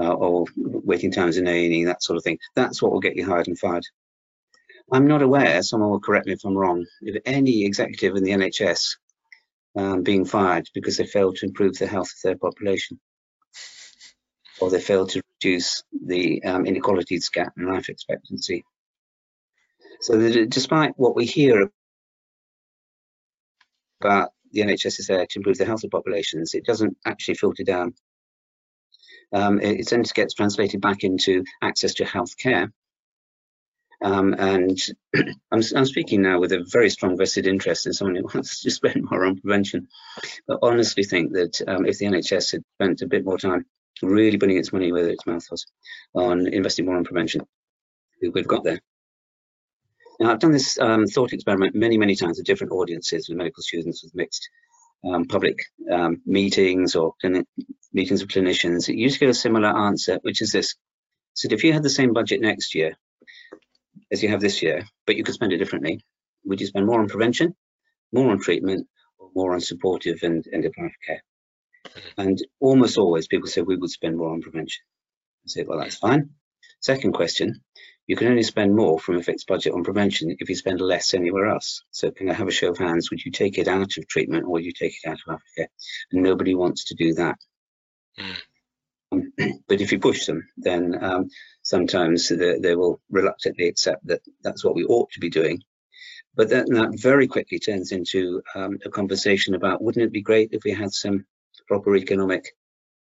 [0.00, 2.38] uh, or waiting times in A&E, that sort of thing.
[2.54, 3.84] That's what will get you hired and fired.
[4.92, 8.30] I'm not aware, someone will correct me if I'm wrong, of any executive in the
[8.30, 8.96] NHS
[9.76, 13.00] um, being fired because they failed to improve the health of their population
[14.60, 18.64] or they failed to reduce the um, inequalities gap in life expectancy.
[20.00, 21.70] So that despite what we hear
[24.00, 27.64] about the NHS is there to improve the health of populations, it doesn't actually filter
[27.64, 27.94] down.
[29.32, 32.70] Um, it, it then gets translated back into access to healthcare.
[34.00, 34.78] Um, and
[35.16, 38.70] I'm, I'm, speaking now with a very strong vested interest in someone who wants to
[38.70, 39.88] spend more on prevention.
[40.46, 43.66] But honestly think that um, if the NHS had spent a bit more time
[44.00, 45.66] really putting its money where its mouth was
[46.14, 47.42] on investing more on prevention,
[48.22, 48.80] we would have got there.
[50.18, 53.62] Now, I've done this um, thought experiment many, many times with different audiences, with medical
[53.62, 54.48] students, with mixed
[55.04, 55.58] um, public
[55.92, 57.14] um, meetings or
[57.92, 58.88] meetings of clinicians.
[58.88, 60.74] You usually get a similar answer, which is this.
[61.34, 62.96] So if you had the same budget next year
[64.10, 66.04] as you have this year, but you could spend it differently,
[66.44, 67.54] would you spend more on prevention,
[68.12, 71.22] more on treatment, or more on supportive and end-of-life care?
[72.16, 74.82] And almost always people say we would spend more on prevention.
[75.44, 76.30] I say, well, that's fine.
[76.80, 77.62] Second question,
[78.08, 81.12] you can only spend more from a fixed budget on prevention if you spend less
[81.12, 81.84] anywhere else.
[81.90, 83.10] So can I have a show of hands?
[83.10, 85.70] Would you take it out of treatment or would you take it out of Africa?
[86.10, 87.36] And nobody wants to do that.
[88.18, 88.36] Mm.
[89.12, 89.32] Um,
[89.68, 91.28] but if you push them, then um,
[91.62, 95.62] sometimes they, they, will reluctantly accept that that's what we ought to be doing.
[96.34, 100.50] But then that very quickly turns into um, a conversation about wouldn't it be great
[100.52, 101.26] if we had some
[101.66, 102.54] proper economic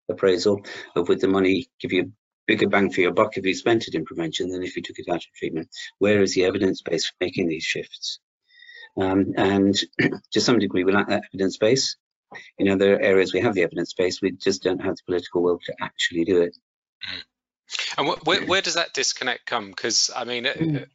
[0.08, 0.64] appraisal
[0.96, 2.12] of would the money give you
[2.46, 4.98] bigger bang for your buck if you spent it in prevention than if you took
[4.98, 5.68] it out of treatment.
[5.98, 8.20] Where is the evidence base for making these shifts?
[8.96, 9.76] Um, and
[10.32, 11.96] to some degree, we lack that evidence base.
[12.58, 15.58] In other areas, we have the evidence base, we just don't have the political will
[15.66, 16.56] to actually do it.
[17.98, 19.70] And where, where does that disconnect come?
[19.70, 20.86] Because I mean, mm.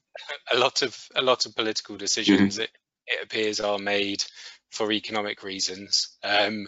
[0.51, 2.63] a lot of a lot of political decisions, mm.
[2.63, 2.71] it,
[3.07, 4.23] it appears, are made
[4.71, 6.17] for economic reasons.
[6.23, 6.67] Um,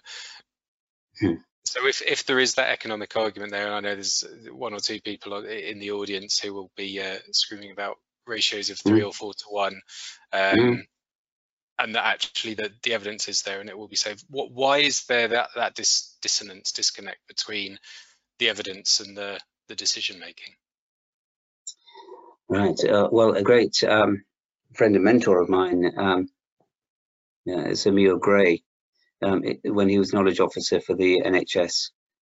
[1.19, 1.35] hmm.
[1.65, 4.79] So if, if there is that economic argument there, and I know there's one or
[4.79, 7.97] two people in the audience who will be uh, screaming about
[8.27, 9.07] ratios of three mm.
[9.07, 9.81] or four to one,
[10.33, 10.81] um, mm.
[11.79, 14.21] and that actually the, the evidence is there and it will be safe.
[14.29, 17.79] What, why is there that, that dis, dissonance, disconnect between
[18.39, 20.53] the evidence and the, the decision making?
[22.49, 22.83] Right.
[22.83, 24.23] Uh, well, a great um,
[24.73, 26.29] friend and mentor of mine um,
[27.45, 28.63] yeah, is Muir Gray
[29.23, 31.91] um, it, when he was knowledge officer for the NHS,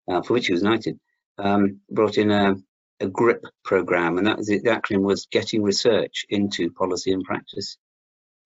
[0.09, 0.99] uh, for which he was knighted,
[1.37, 2.55] um, brought in a,
[2.99, 7.77] a, GRIP program, and that was, the acronym was Getting Research into Policy and Practice.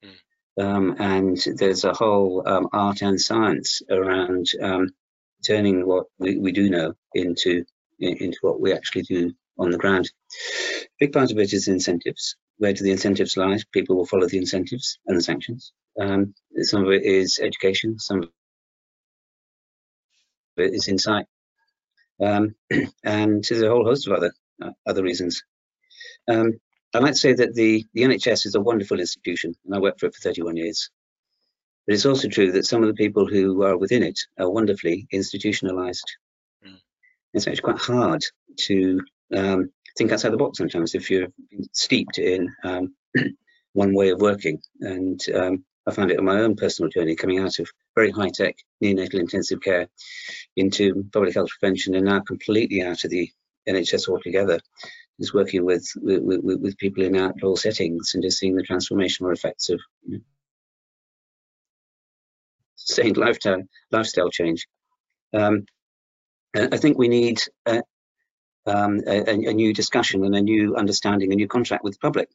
[0.04, 0.64] Mm.
[0.64, 4.90] Um, and there's a whole um, art and science around um,
[5.46, 7.66] turning what we, we do know into
[8.00, 10.12] into what we actually do on the ground.
[11.00, 12.36] Big part of it is incentives.
[12.58, 13.58] Where do the incentives lie?
[13.72, 15.74] People will follow the incentives and the sanctions.
[16.00, 18.30] Um, some of it is education, some of
[20.58, 21.26] it is insight,
[22.22, 22.56] um,
[23.04, 25.44] and there's a whole host of other uh, other reasons.
[26.28, 26.54] Um,
[26.94, 30.06] I might say that the, the NHS is a wonderful institution, and I worked for
[30.06, 30.90] it for 31 years.
[31.88, 35.08] But it's also true that some of the people who are within it are wonderfully
[35.12, 36.06] institutionalized.
[36.66, 36.78] Mm.
[37.34, 38.24] It's actually quite hard
[38.68, 39.02] to
[39.36, 41.28] um, think outside the box sometimes if you're
[41.72, 42.96] steeped in um,
[43.74, 44.62] one way of working.
[44.82, 48.30] And um, I found it on my own personal journey coming out of very high
[48.30, 49.88] tech neonatal intensive care
[50.56, 53.30] into public health prevention and now completely out of the
[53.68, 54.60] NHS altogether.
[55.20, 59.70] Is working with with, with, people in outdoor settings and just seeing the transformational effects
[59.70, 60.24] of you know,
[62.76, 64.66] sustained lifestyle lifestyle change.
[65.32, 65.66] Um,
[66.56, 67.84] I think we need a,
[68.66, 72.30] um, a, a, new discussion and a new understanding, a new contract with the public.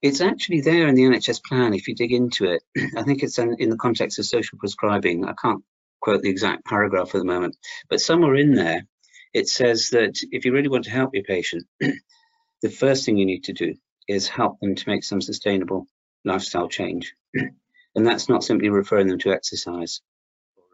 [0.00, 2.62] It's actually there in the NHS plan if you dig into it.
[2.96, 5.24] I think it's in, in the context of social prescribing.
[5.24, 5.64] I can't
[6.00, 7.56] quote the exact paragraph at the moment,
[7.88, 8.86] but somewhere in there
[9.32, 11.64] it says that if you really want to help your patient,
[12.62, 13.74] the first thing you need to do
[14.08, 15.86] is help them to make some sustainable
[16.24, 17.14] lifestyle change.
[17.34, 20.00] and that's not simply referring them to exercise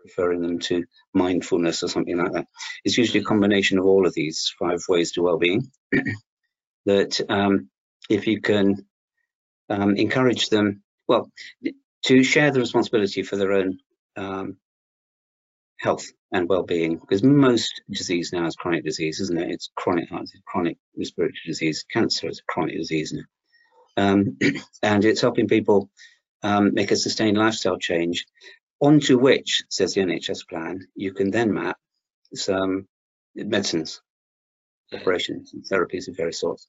[0.06, 2.46] referring them to mindfulness or something like that.
[2.84, 5.70] It's usually a combination of all of these five ways to well-being
[6.86, 7.68] that um,
[8.08, 8.86] if you can
[9.68, 11.30] um, encourage them, well,
[12.04, 13.78] to share the responsibility for their own
[14.16, 14.56] um,
[15.78, 19.50] health and well-being, because most disease now is chronic disease, isn't it?
[19.50, 21.84] It's chronic heart, it's chronic respiratory disease.
[21.90, 23.22] Cancer is a chronic disease now.
[23.96, 24.36] Um,
[24.82, 25.90] and it's helping people
[26.42, 28.26] um, make a sustained lifestyle change,
[28.80, 31.78] onto which, says the NHS plan, you can then map
[32.34, 32.86] some
[33.34, 34.00] medicines,
[34.92, 36.68] operations, and therapies of various sorts.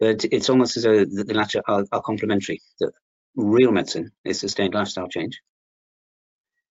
[0.00, 2.60] But it's almost as though the, latter are, are complementary.
[2.80, 2.92] That
[3.36, 5.40] real medicine is sustained lifestyle change,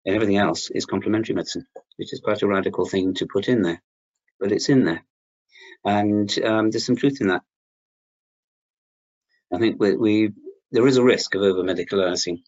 [0.05, 1.65] and everything else is complementary medicine,
[1.97, 3.81] which is quite a radical thing to put in there,
[4.39, 5.05] but it's in there,
[5.85, 7.43] and um, there's some truth in that.
[9.53, 10.31] I think we, we
[10.71, 12.41] there is a risk of over medicalizing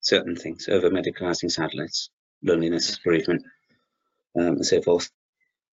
[0.00, 2.10] certain things, over medicalizing satellites,
[2.42, 3.42] loneliness, bereavement,
[4.38, 5.10] um, and so forth.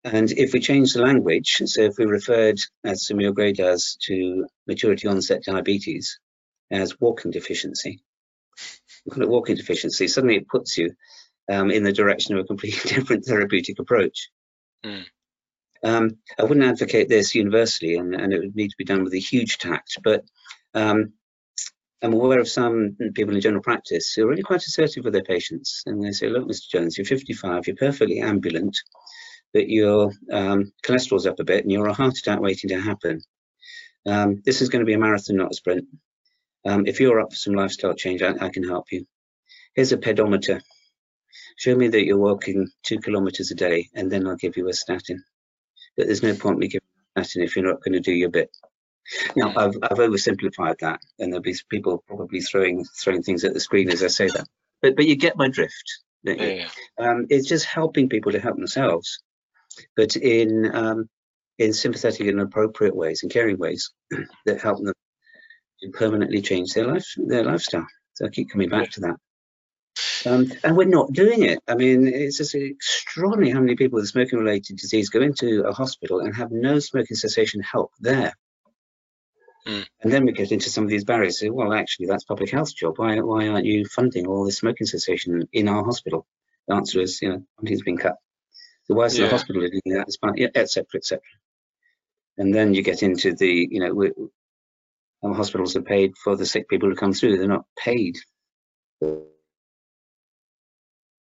[0.03, 3.97] And if we change the language, so if we referred, as Sir Muir Gray does,
[4.03, 6.19] to maturity onset diabetes
[6.69, 8.03] as walking deficiency,
[9.05, 10.95] we call it walking deficiency, suddenly it puts you
[11.51, 14.29] um, in the direction of a completely different therapeutic approach.
[14.85, 15.05] Mm.
[15.83, 19.13] Um, I wouldn't advocate this universally, and, and, it would need to be done with
[19.13, 20.23] a huge tact, but
[20.73, 21.13] um,
[22.05, 25.23] I'm aware of some people in general practice who are really quite assertive with their
[25.23, 26.69] patients, and they say, look, Mr.
[26.69, 28.77] Jones, you're 55, you're perfectly ambulant,
[29.51, 33.21] but your um, cholesterol's up a bit and you're a heart attack waiting to happen.
[34.05, 35.87] Um, this is going to be a marathon, not a sprint.
[36.63, 39.07] Um, if you're up for some lifestyle change, I, I, can help you.
[39.73, 40.61] Here's a pedometer.
[41.57, 44.73] Show me that you're walking two kilometers a day, and then I'll give you a
[44.73, 45.23] statin.
[45.97, 48.13] But there's no point me giving you a statin if you're not going to do
[48.13, 48.51] your bit.
[49.35, 53.59] Now, I've, I've oversimplified that, and there'll be people probably throwing throwing things at the
[53.59, 54.47] screen as I say that.
[54.81, 55.99] But but you get my drift.
[56.23, 56.67] Yeah.
[56.99, 59.19] Um, it's just helping people to help themselves,
[59.95, 61.09] but in um,
[61.59, 63.91] in sympathetic and appropriate ways, and caring ways
[64.45, 64.93] that help them
[65.81, 67.85] to permanently change their life their lifestyle.
[68.13, 68.91] So I keep coming back yeah.
[68.91, 69.15] to that.
[70.25, 71.59] Um, and we're not doing it.
[71.67, 75.73] I mean, it's just extraordinary how many people with smoking related disease go into a
[75.73, 78.33] hospital and have no smoking cessation help there.
[79.67, 79.85] Mm.
[80.01, 81.39] And then we get into some of these barriers.
[81.39, 82.97] Say, well, actually, that's public health job.
[82.97, 86.27] Why, why aren't you funding all this smoking cessation in our hospital?
[86.67, 88.15] The answer is, you know, funding's been cut.
[88.85, 89.25] So why is yeah.
[89.25, 90.07] the hospital doing that?
[90.55, 90.85] Etc.
[90.95, 91.19] Etc.
[92.37, 94.11] And then you get into the, you know, we,
[95.23, 97.37] hospitals are paid for the sick people who come through.
[97.37, 98.17] They're not paid
[98.99, 99.23] for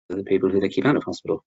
[0.10, 1.44] the people who they keep out of hospital.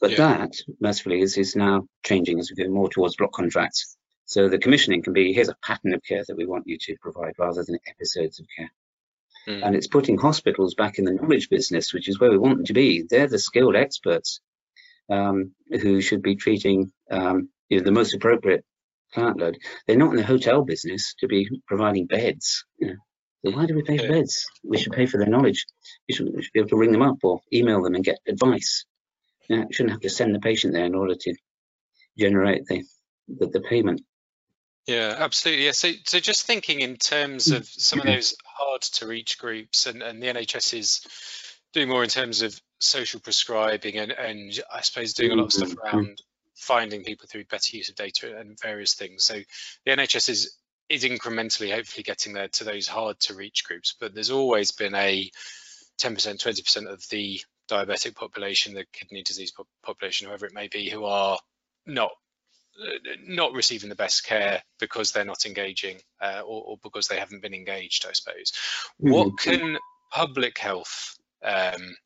[0.00, 0.16] But yeah.
[0.16, 3.96] that, mercifully, is, is now changing as we go more towards block contracts.
[4.26, 6.96] So the commissioning can be, here's a pattern of care that we want you to
[7.00, 8.70] provide rather than episodes of care.
[9.48, 9.66] Mm.
[9.66, 12.66] And it's putting hospitals back in the knowledge business, which is where we want them
[12.66, 13.04] to be.
[13.08, 14.40] They're the skilled experts
[15.10, 18.64] um, who should be treating um, you know, the most appropriate
[19.12, 19.58] client load.
[19.86, 22.64] They're not in the hotel business to be providing beds.
[22.78, 22.96] You know,
[23.44, 24.46] so why do we pay for beds?
[24.62, 25.66] We should pay for their knowledge.
[26.08, 28.18] We should, we should be able to ring them up or email them and get
[28.26, 28.84] advice.
[29.48, 31.34] You know, shouldn't have to send the patient there in order to
[32.18, 32.84] generate the,
[33.28, 34.02] the, the payment.
[34.86, 35.66] Yeah, absolutely.
[35.66, 35.72] Yeah.
[35.72, 40.02] So, so just thinking in terms of some of those hard to reach groups, and,
[40.02, 41.06] and the NHS is
[41.72, 45.52] doing more in terms of social prescribing, and, and I suppose doing a lot of
[45.52, 45.96] stuff mm-hmm.
[45.96, 46.22] around
[46.56, 49.24] finding people through better use of data and various things.
[49.24, 49.40] So,
[49.84, 50.56] the NHS is
[50.88, 54.94] is incrementally hopefully getting there to those hard to reach groups but there's always been
[54.94, 55.30] a
[55.98, 57.40] 10% 20% of the
[57.70, 61.38] diabetic population the kidney disease population whoever it may be who are
[61.86, 62.10] not
[63.26, 67.42] not receiving the best care because they're not engaging uh, or, or, because they haven't
[67.42, 68.52] been engaged i suppose
[69.02, 69.12] mm-hmm.
[69.12, 69.76] what can
[70.10, 71.96] public health um,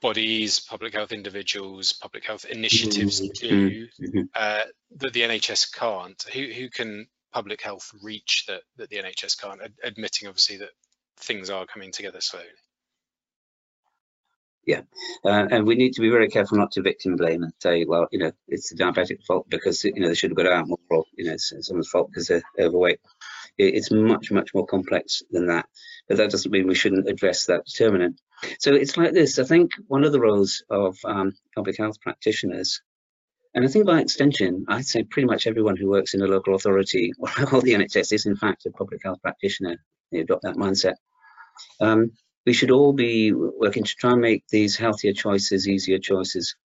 [0.00, 3.48] bodies, public health individuals, public health initiatives mm-hmm.
[3.48, 4.22] do mm-hmm.
[4.34, 4.62] uh,
[4.96, 6.22] that the NHS can't?
[6.32, 10.70] Who, who can public health reach that, that the NHS can't, ad- admitting obviously that
[11.18, 12.46] things are coming together slowly?
[14.66, 14.82] Yeah,
[15.24, 18.06] uh, and we need to be very careful not to victim blame and say, well,
[18.12, 20.78] you know, it's the diabetic fault because you know they should have got out more,
[20.90, 23.00] or you know, it's someone's fault because they're overweight.
[23.56, 25.66] It's much, much more complex than that.
[26.08, 28.20] But that doesn't mean we shouldn't address that determinant.
[28.58, 29.38] So it's like this.
[29.38, 32.80] I think one of the roles of um, public health practitioners,
[33.54, 36.54] and I think by extension, I'd say pretty much everyone who works in a local
[36.54, 37.28] authority or
[37.60, 39.76] the NHS is in fact a public health practitioner.
[40.12, 40.94] They adopt that mindset.
[41.80, 42.12] Um,
[42.46, 46.56] we should all be working to try and make these healthier choices easier choices.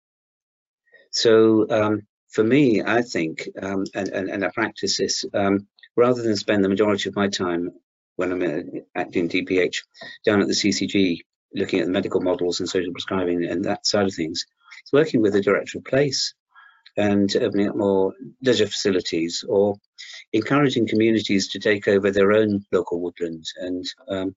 [1.11, 6.21] So um, for me, I think, um, and, and, and I practice this, um, rather
[6.21, 7.71] than spend the majority of my time
[8.15, 9.77] when I'm uh, acting DPH
[10.25, 11.19] down at the CCG
[11.53, 14.45] looking at the medical models and social prescribing and that side of things.
[14.81, 16.33] It's working with the director of place
[16.97, 19.75] and opening up more leisure facilities or
[20.33, 23.53] encouraging communities to take over their own local woodlands.
[23.57, 24.35] And um,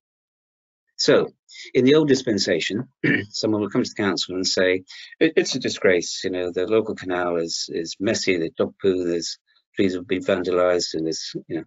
[0.98, 1.28] so
[1.74, 2.88] in the old dispensation,
[3.30, 4.84] someone would come to the council and say,
[5.20, 9.04] it, it's a disgrace, you know, the local canal is, is messy, The dog poo,
[9.04, 9.38] there's
[9.76, 11.64] trees have been vandalized and there's, you know,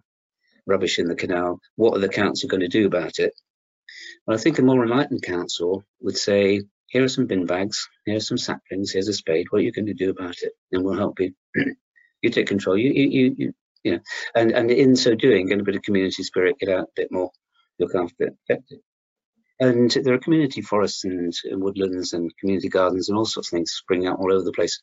[0.66, 1.60] rubbish in the canal.
[1.76, 3.32] What are the council going to do about it?
[4.26, 8.16] Well, I think a more enlightened council would say, here are some bin bags, here
[8.16, 10.52] are some saplings, here's a spade, what are you going to do about it?
[10.70, 11.32] And we'll help you.
[12.22, 13.52] you take control, you, you, you, you,
[13.82, 14.00] you know,
[14.34, 17.10] and, and in so doing, get a bit of community spirit, get out a bit
[17.10, 17.30] more,
[17.78, 18.62] look after it,
[19.62, 23.56] And there are community forests and, and woodlands and community gardens and all sorts of
[23.56, 24.82] things springing up all over the place.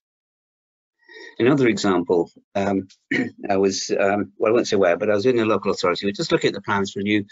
[1.38, 2.88] Another example, um,
[3.49, 6.05] I was, um, well, I won't say where, but I was in a local authority.
[6.05, 7.25] We just looking at the plans for a new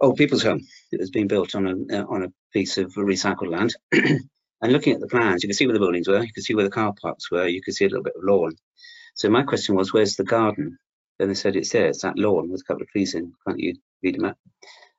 [0.00, 3.52] old people's home that was being built on a uh, on a piece of recycled
[3.52, 3.76] land.
[3.92, 6.56] and looking at the plans, you could see where the buildings were, you could see
[6.56, 8.56] where the car parks were, you could see a little bit of lawn.
[9.14, 10.76] So my question was, where's the garden?
[11.20, 13.32] And they said, it's there, it's that lawn with a couple of trees in.
[13.46, 14.36] Can't you read them out?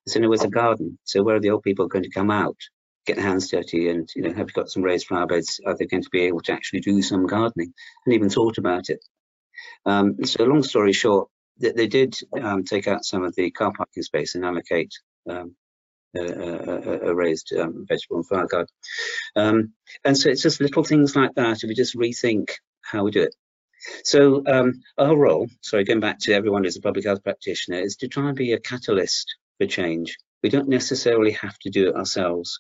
[0.08, 1.00] I said, no, where's the garden?
[1.04, 2.58] So where are the old people going to come out,
[3.06, 5.60] get their hands dirty and, you know, have you got some raised flower beds?
[5.66, 7.74] Are they going to be able to actually do some gardening?
[8.06, 9.04] And even thought about it.
[9.86, 11.30] Um, so long story short,
[11.60, 14.94] they, they did um, take out some of the car parking space and allocate
[15.30, 15.56] um,
[16.16, 18.68] a, a, a, raised um, vegetable and flower garden.
[19.36, 21.64] Um, and so it's just little things like that.
[21.64, 22.52] If we just rethink
[22.82, 23.36] how we do it.
[24.04, 27.98] So um, our role, sorry, going back to everyone who's a public health practitioner, is
[27.98, 30.18] to try and be a catalyst for change.
[30.44, 32.60] We don't necessarily have to do it ourselves.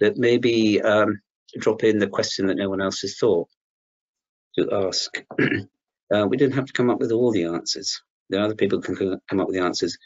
[0.00, 0.20] That hmm.
[0.20, 1.20] maybe um,
[1.58, 3.48] drop in the question that no one else has thought
[4.58, 5.24] to ask.
[6.14, 8.02] uh, we don't have to come up with all the answers.
[8.28, 9.96] There are other people who can come up with the answers,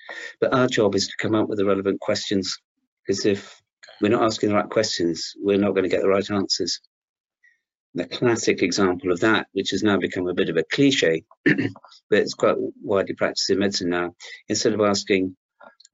[0.40, 2.59] but our job is to come up with the relevant questions.
[3.07, 3.61] Because if
[4.00, 6.80] we're not asking the right questions, we're not going to get the right answers
[7.94, 11.59] the classic example of that, which has now become a bit of a cliche, but
[12.11, 14.14] it's quite widely practiced in medicine now,
[14.48, 15.36] instead of asking,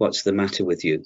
[0.01, 1.05] what's the matter with you?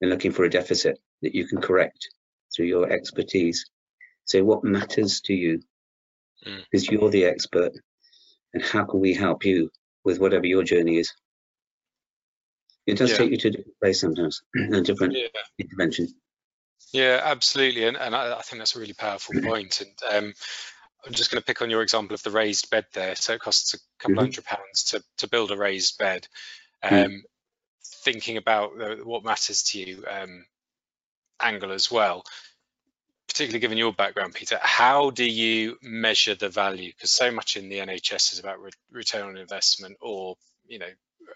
[0.00, 2.08] And looking for a deficit that you can correct
[2.54, 3.68] through your expertise.
[4.24, 5.60] Say, what matters to you?
[6.44, 6.92] Because mm.
[6.92, 7.72] you're the expert.
[8.54, 9.70] And how can we help you
[10.04, 11.12] with whatever your journey is?
[12.86, 13.16] It does yeah.
[13.16, 16.06] take you to a different place sometimes, different yeah.
[16.92, 19.80] Yeah, absolutely, and, and I, I, think that's a really powerful point.
[19.80, 20.34] And um,
[21.04, 23.16] I'm just going to pick on your example of the raised bed there.
[23.16, 24.22] So it costs a couple mm -hmm.
[24.22, 26.28] hundred pounds to to build a raised bed.
[26.82, 27.22] Um, mm.
[28.06, 28.70] Thinking about
[29.04, 30.44] what matters to you, um,
[31.40, 32.22] angle as well.
[33.26, 36.92] Particularly given your background, Peter, how do you measure the value?
[36.92, 40.36] Because so much in the NHS is about re return on investment, or
[40.68, 40.86] you know,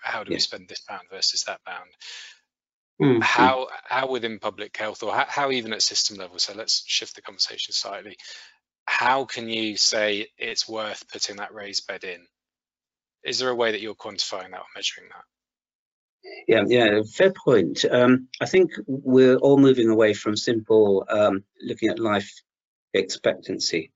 [0.00, 0.36] how do yeah.
[0.36, 1.90] we spend this pound versus that pound?
[3.02, 3.20] Mm-hmm.
[3.20, 6.38] How how within public health or how, how even at system level?
[6.38, 8.16] So let's shift the conversation slightly.
[8.84, 12.20] How can you say it's worth putting that raised bed in?
[13.24, 15.24] Is there a way that you're quantifying that or measuring that?
[16.46, 17.84] Yeah, yeah, fair point.
[17.90, 22.30] Um, I think we're all moving away from simple um, looking at life
[22.94, 23.92] expectancy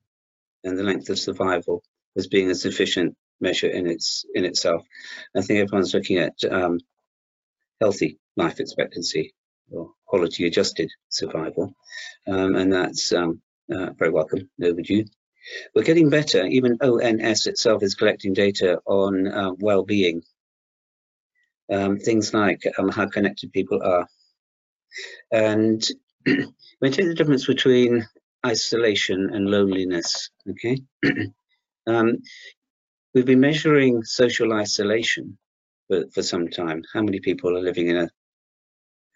[0.64, 1.82] and the length of survival
[2.16, 4.86] as being a sufficient measure in its in itself.
[5.36, 6.78] I think everyone's looking at um,
[7.80, 9.34] healthy life expectancy
[9.70, 11.74] or quality adjusted survival.
[12.26, 13.40] Um, and that's um,
[13.72, 15.04] uh, very welcome, overdue.
[15.74, 16.46] We're getting better.
[16.46, 20.22] Even ONS itself is collecting data on uh, well-being.
[21.72, 24.06] Um, things like um, how connected people are.
[25.32, 25.82] And
[26.26, 28.06] we take the difference between
[28.44, 30.78] isolation and loneliness, okay?
[31.86, 32.18] um,
[33.14, 35.38] we've been measuring social isolation
[35.88, 36.82] for, for some time.
[36.92, 38.10] How many people are living in a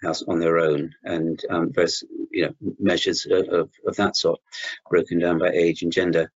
[0.02, 4.40] house on their own and um, various you know measures of, of that sort
[4.88, 6.30] broken down by age and gender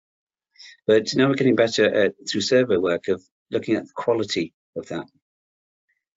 [0.88, 4.88] but now we're getting better at through survey work of looking at the quality of
[4.88, 5.06] that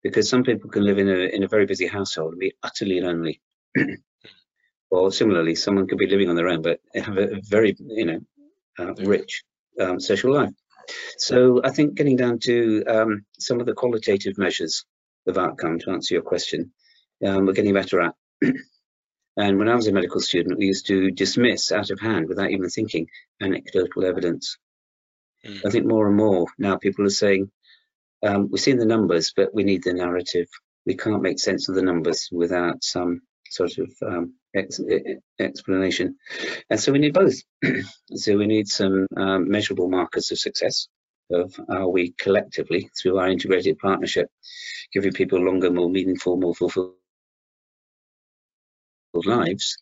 [0.02, 3.00] because some people can live in a in a very busy household and be utterly
[3.00, 3.40] lonely
[4.90, 8.20] or similarly someone could be living on their own but have a, very you know
[8.78, 9.42] uh, rich
[9.80, 10.52] um, social life
[11.18, 14.84] so i think getting down to um, some of the qualitative measures
[15.26, 16.72] of outcome to answer your question
[17.24, 18.14] um, we're getting better at.
[19.36, 22.50] and when I was a medical student, we used to dismiss out of hand without
[22.50, 23.06] even thinking
[23.40, 24.58] anecdotal evidence.
[25.46, 25.60] Mm.
[25.66, 27.50] I think more and more now people are saying,
[28.22, 30.48] um, we've seen the numbers, but we need the narrative.
[30.86, 34.80] We can't make sense of the numbers without some sort of um, ex
[35.38, 36.16] explanation.
[36.70, 37.34] And so we need both.
[38.14, 40.88] so we need some um, measurable markers of success
[41.30, 44.28] of are we collectively, through our integrated partnership,
[44.92, 46.94] giving people longer, more meaningful, more fulfilled
[49.24, 49.78] lives.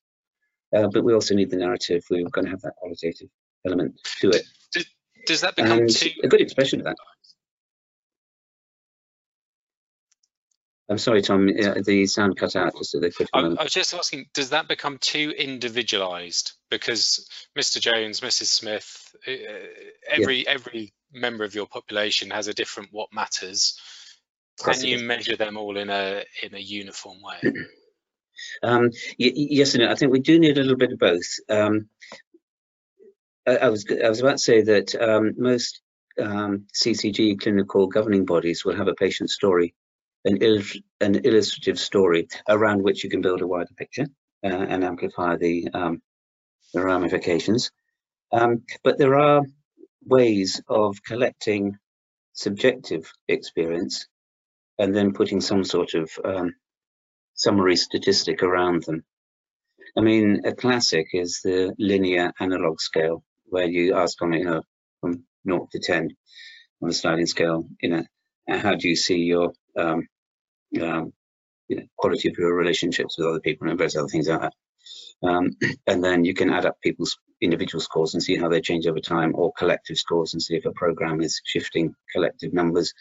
[0.75, 2.05] Uh, but we also need the narrative.
[2.11, 3.29] We're going to have that qualitative
[3.67, 4.45] element to it.
[4.73, 4.87] Does,
[5.27, 6.11] does that become and too...
[6.23, 6.97] a good expression of that?
[10.91, 11.47] I'm sorry, Tom.
[11.47, 14.67] The sound cut out just at the critical I, I was just asking, does that
[14.67, 16.53] become too individualised?
[16.69, 17.81] Because Mr.
[17.81, 18.47] Jones, Mrs.
[18.47, 19.33] Smith, uh,
[20.09, 20.51] every yeah.
[20.51, 23.79] every member of your population has a different what matters.
[24.63, 27.53] Can you measure them all in a in a uniform way?
[28.63, 29.91] Um, yes and no.
[29.91, 31.27] I think we do need a little bit of both.
[31.51, 31.91] Um,
[33.47, 35.83] I, I, was I was about to say that um, most
[36.19, 39.75] um, CCG clinical governing bodies will have a patient story,
[40.25, 40.63] an,
[41.01, 44.07] an illustrative story around which you can build a wider picture
[44.45, 46.03] uh, and amplify the, um,
[46.75, 47.71] the ramifications.
[48.33, 49.43] Um, but there are
[50.05, 51.77] ways of collecting
[52.33, 54.07] subjective experience
[54.79, 56.55] and then putting some sort of um,
[57.35, 59.05] summary statistic around them.
[59.97, 64.63] I mean, a classic is the linear analog scale, where you ask on, you know,
[65.01, 66.11] from 0 to 10
[66.83, 68.05] on a sliding scale, you know,
[68.49, 70.07] how do you see your um,
[70.81, 71.13] um,
[71.69, 74.53] you know, quality of your relationships with other people and various other things like that.
[75.23, 78.87] Um, and then you can add up people's individual scores and see how they change
[78.87, 82.93] over time or collective scores and see if a program is shifting collective numbers.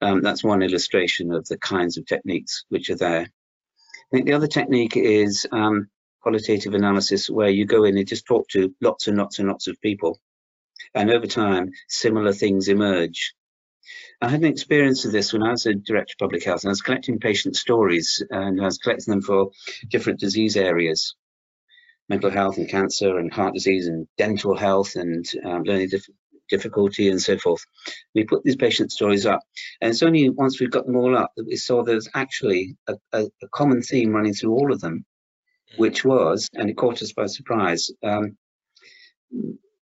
[0.00, 3.22] Um, that's one illustration of the kinds of techniques which are there.
[3.22, 5.88] I think the other technique is um,
[6.20, 9.66] qualitative analysis where you go in and just talk to lots and lots and lots
[9.66, 10.18] of people
[10.94, 13.34] and over time similar things emerge
[14.20, 16.70] I had an experience of this when I was a director of public health and
[16.70, 19.50] I was collecting patient stories and I was collecting them for
[19.88, 21.16] different disease areas,
[22.08, 26.06] mental health and cancer and heart disease and dental health and um, learning dif
[26.48, 27.64] difficulty and so forth.
[28.14, 29.40] We put these patient stories up
[29.80, 32.94] and it's only once we've got them all up that we saw there's actually a,
[33.12, 35.06] a, a common theme running through all of them,
[35.76, 38.36] which was, and it caught us by surprise, um,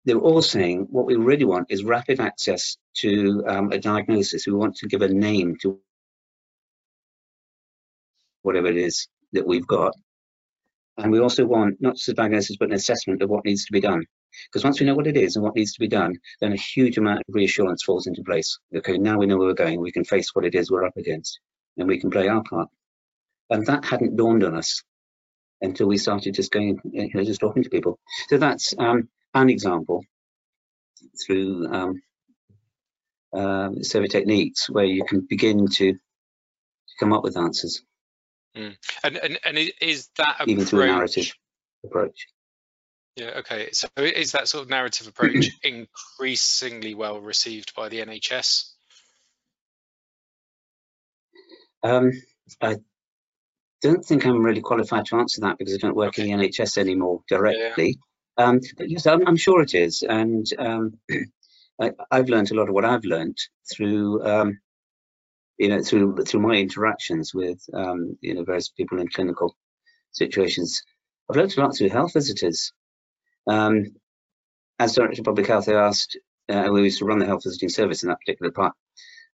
[0.05, 4.46] they're all saying what we really want is rapid access to um, a diagnosis.
[4.46, 5.78] We want to give a name to
[8.42, 9.94] whatever it is that we've got.
[10.96, 13.72] And we also want not just a diagnosis, but an assessment of what needs to
[13.72, 14.05] be done.
[14.48, 16.57] Because once we know what it is and what needs to be done, then a
[16.57, 18.59] huge amount of reassurance falls into place.
[18.74, 20.96] Okay, now we know where we're going, we can face what it is we're up
[20.96, 21.40] against,
[21.76, 22.68] and we can play our part.
[23.51, 24.82] And that hadn't dawned on us
[25.61, 27.98] until we started just going, you know, just talking to people.
[28.28, 30.05] So that's um, an example
[31.24, 32.03] through um,
[33.33, 35.99] um, survey techniques where you can begin to, to
[36.99, 37.83] come up with answers.
[38.57, 38.76] Mm.
[39.05, 41.33] And, and and is that approach, even through a narrative
[41.85, 42.26] approach?
[43.16, 43.39] Yeah.
[43.39, 43.70] Okay.
[43.72, 48.70] So is that sort of narrative approach increasingly well received by the NHS?
[51.83, 52.12] Um,
[52.61, 52.76] I
[53.83, 56.28] don't think I'm really qualified to answer that because I don't work okay.
[56.28, 57.99] in the NHS anymore directly.
[58.41, 60.99] Um, yes, I'm, I'm, sure it is, and um,
[61.80, 63.36] I, have learned a lot of what I've learned
[63.70, 64.61] through, um,
[65.59, 69.55] you know, through through my interactions with, um, you know, various people in clinical
[70.12, 70.82] situations.
[71.28, 72.72] I've learned a lot through health visitors.
[73.47, 73.95] Um,
[74.78, 76.18] as director of public health, I asked,
[76.49, 78.72] uh, we used to run the health visiting service in that particular part.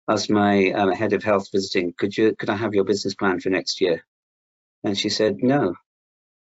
[0.10, 3.40] Asked my um, head of health visiting, could you, could I have your business plan
[3.40, 4.04] for next year?
[4.84, 5.76] And she said, no.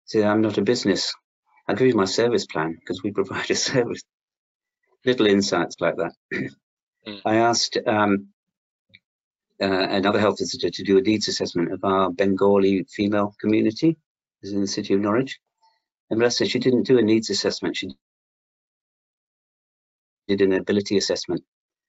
[0.04, 1.14] So I'm not a business.
[1.68, 4.02] I'll give you my service plan because we provide a service.
[5.04, 6.12] Little insights like that.
[7.06, 7.20] mm.
[7.24, 8.28] I asked um,
[9.60, 13.96] uh, another health visitor to do a needs assessment of our Bengali female community,
[14.42, 15.38] is in the city of Norwich.
[16.10, 17.76] And bless her, she didn't do a needs assessment.
[17.76, 17.90] She
[20.28, 21.42] did an ability assessment.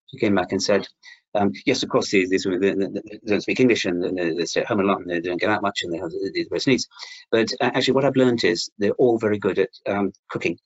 [0.07, 0.88] She came back and said,
[1.34, 4.67] um, yes, of course, these, these women they, don't speak English and they stay at
[4.67, 6.88] home a lot and they don't get out much and they have these various needs.
[7.32, 10.57] But uh, actually, what I've learned is they're all very good at um, cooking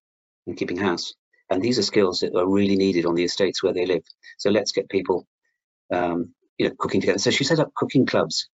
[0.48, 1.14] and keeping house.
[1.50, 4.04] And these are skills that are really needed on the estates where they live.
[4.38, 5.28] So let's get people,
[5.92, 7.20] um, you know, cooking together.
[7.20, 8.50] So she set up cooking clubs.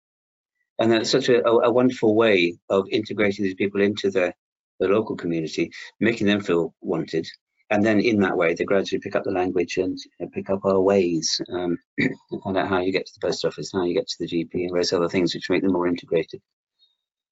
[0.79, 4.33] And that's such a, a, wonderful way of integrating these people into the,
[4.79, 7.27] the local community, making them feel wanted,
[7.69, 10.49] and then in that way they gradually pick up the language and you know, pick
[10.49, 13.83] up our ways um, and find out how you get to the post office how
[13.83, 16.41] you get to the gp and various other things which make them more integrated.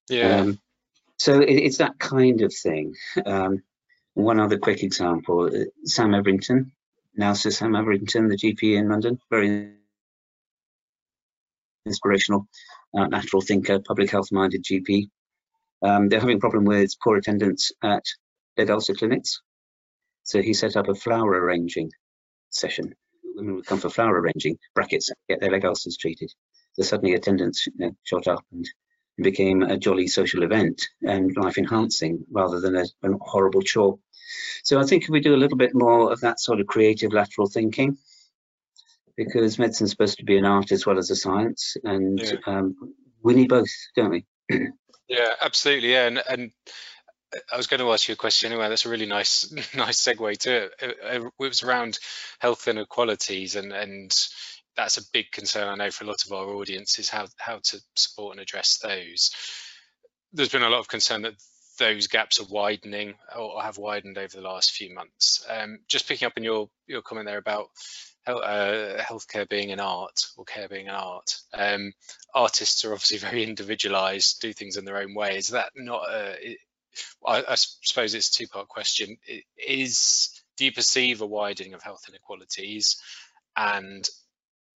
[0.09, 0.39] Yeah.
[0.39, 0.59] Um,
[1.17, 2.95] so it, it's that kind of thing.
[3.25, 3.63] Um,
[4.13, 6.71] one other quick example uh, sam everington.
[7.15, 9.73] Now sir sam everington the gp in london very
[11.85, 12.47] inspirational
[12.97, 15.09] uh, natural thinker public health minded gp
[15.83, 18.03] um, they're having a problem with poor attendance at
[18.57, 19.41] leg ulcer clinics
[20.28, 21.89] so he set up a flower arranging
[22.49, 22.93] session.
[23.36, 26.34] Women would come for flower arranging, brackets, get their leg ulcers treated.
[26.73, 28.67] So suddenly attendance you know, shot up and
[29.15, 33.99] became a jolly social event and life enhancing rather than a, a horrible chore.
[34.65, 37.13] So I think if we do a little bit more of that sort of creative
[37.13, 37.97] lateral thinking,
[39.15, 42.34] because medicine's supposed to be an art as well as a science, and yeah.
[42.45, 42.75] um,
[43.23, 44.25] we need both, don't we?
[45.07, 45.93] yeah, absolutely.
[45.93, 46.51] Yeah, and, and
[47.51, 48.69] I was going to ask you a question anyway.
[48.69, 50.71] That's a really nice, nice segue to it.
[50.82, 51.99] It, was around
[52.39, 54.15] health inequalities, and and
[54.75, 57.59] that's a big concern I know for a lot of our audience is how how
[57.63, 59.32] to support and address those.
[60.34, 61.34] There's been a lot of concern that
[61.80, 65.45] those gaps are widening or have widened over the last few months.
[65.49, 67.69] Um, just picking up on your your comment there about
[68.25, 71.38] uh, healthcare being an art or care being an art.
[71.53, 71.93] Um,
[72.34, 75.38] artists are obviously very individualized, do things in their own way.
[75.38, 76.57] Is that not a,
[77.25, 79.17] I, I suppose it's a two-part question.
[79.57, 82.97] Is do you perceive a widening of health inequalities,
[83.55, 84.07] and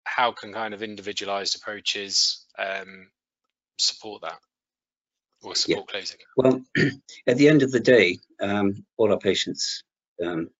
[0.04, 3.10] how can kind of individualized approaches um,
[3.78, 4.38] support that
[5.42, 5.92] or support yeah.
[5.92, 6.18] closing?
[6.36, 6.62] Well,
[7.26, 9.84] at the end of the day, um, all our patients,
[10.24, 10.50] um,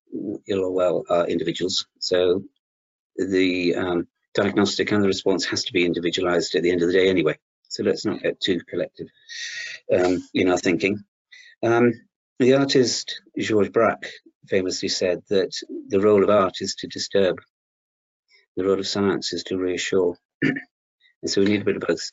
[0.46, 1.86] ill or well, are individuals.
[1.98, 2.44] So
[3.16, 6.94] the um, diagnostic and the response has to be individualized at the end of the
[6.94, 7.36] day anyway.
[7.68, 9.09] So let's not get too collective
[9.92, 11.04] um, in our thinking.
[11.62, 11.92] Um,
[12.38, 14.11] the artist Georges Braque
[14.48, 15.50] famously said that
[15.88, 17.36] the role of art is to disturb,
[18.56, 20.16] the role of science is to reassure.
[20.42, 20.61] and
[21.26, 22.11] so we need a bit of both.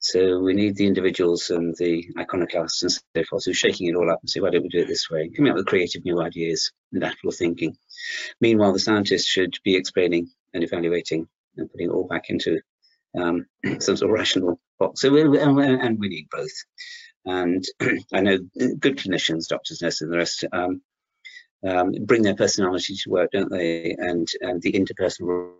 [0.00, 4.10] So we need the individuals and the iconoclasts and so forth who's shaking it all
[4.10, 5.30] up and say, why don't we do it this way?
[5.30, 7.76] Coming up with creative new ideas, lateral thinking.
[8.40, 12.60] Meanwhile, the scientists should be explaining and evaluating and putting it all back into
[13.18, 13.46] um,
[13.78, 15.00] some sort of rational box.
[15.00, 16.52] So we, and we need both.
[17.24, 17.64] And
[18.12, 18.38] I know
[18.78, 20.82] good clinicians, doctors, nurses, and the rest um,
[21.66, 23.96] um, bring their personality to work, don't they?
[23.98, 25.52] And and the interpersonal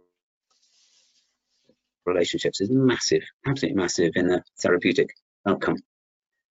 [2.04, 5.14] relationships is massive, absolutely massive in the therapeutic
[5.46, 5.76] outcome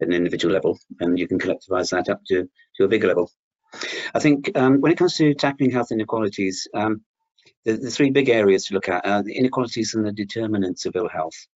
[0.01, 3.29] at an individual level, and you can collectivize that up to to a bigger level.
[4.13, 7.01] I think um, when it comes to tackling health inequalities, um,
[7.65, 10.95] the, the, three big areas to look at are the inequalities and the determinants of
[10.95, 11.47] ill health.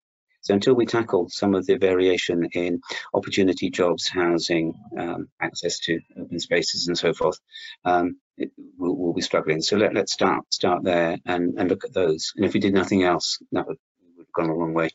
[0.47, 2.79] So until we tackle some of the variation in
[3.13, 7.37] opportunity, jobs, housing, um, access to open spaces and so forth,
[7.83, 9.61] um, it, we'll, we'll, be struggling.
[9.61, 12.31] So let, us start start there and, and look at those.
[12.37, 13.77] And if we did nothing else, that would,
[14.15, 14.89] would have gone a long way.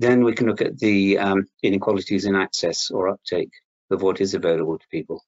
[0.00, 3.52] Then we can look at the um, inequalities in access or uptake
[3.92, 5.22] of what is available to people,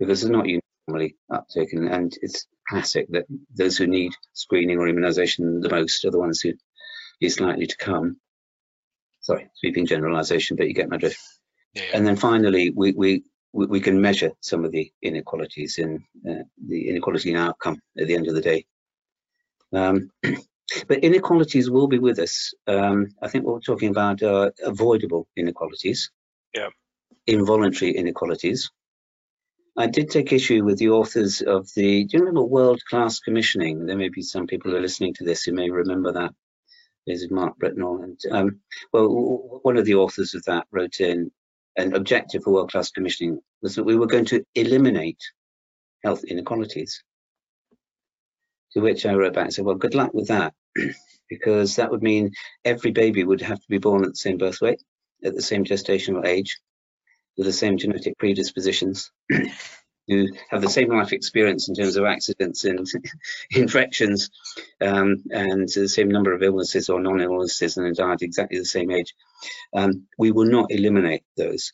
[0.00, 3.26] because it's not uniformly uptake, and, and it's classic that
[3.56, 6.54] those who need screening or immunisation the most are the ones who
[7.20, 8.16] is likely to come
[9.22, 11.18] sorry, sweeping generalization, but you get my drift.
[11.74, 11.82] Yeah.
[11.94, 16.88] And then finally, we, we, we can measure some of the inequalities in uh, the
[16.88, 18.66] inequality in outcome at the end of the day.
[19.72, 20.10] Um,
[20.88, 22.52] but inequalities will be with us.
[22.66, 26.10] Um, I think what we're talking about are avoidable inequalities,
[26.54, 26.68] yeah.
[27.26, 28.70] involuntary inequalities.
[29.76, 33.86] I did take issue with the authors of the, do you remember World Class Commissioning?
[33.86, 36.34] There may be some people who are listening to this who may remember that
[37.06, 38.02] is Mark Britnell.
[38.02, 38.60] And um,
[38.92, 41.30] well, one of the authors of that wrote in
[41.76, 45.20] an objective for world-class commissioning was that we were going to eliminate
[46.04, 47.02] health inequalities.
[48.72, 50.54] To which I wrote back and said, well, good luck with that,
[51.28, 52.32] because that would mean
[52.64, 54.82] every baby would have to be born at the same birth weight,
[55.24, 56.58] at the same gestational age,
[57.36, 59.10] with the same genetic predispositions,
[60.08, 62.86] who have the same life experience in terms of accidents and
[63.50, 64.30] infections
[64.80, 69.14] um, and the same number of illnesses or non-illnesses and died exactly the same age,
[69.74, 71.72] um, we will not eliminate those.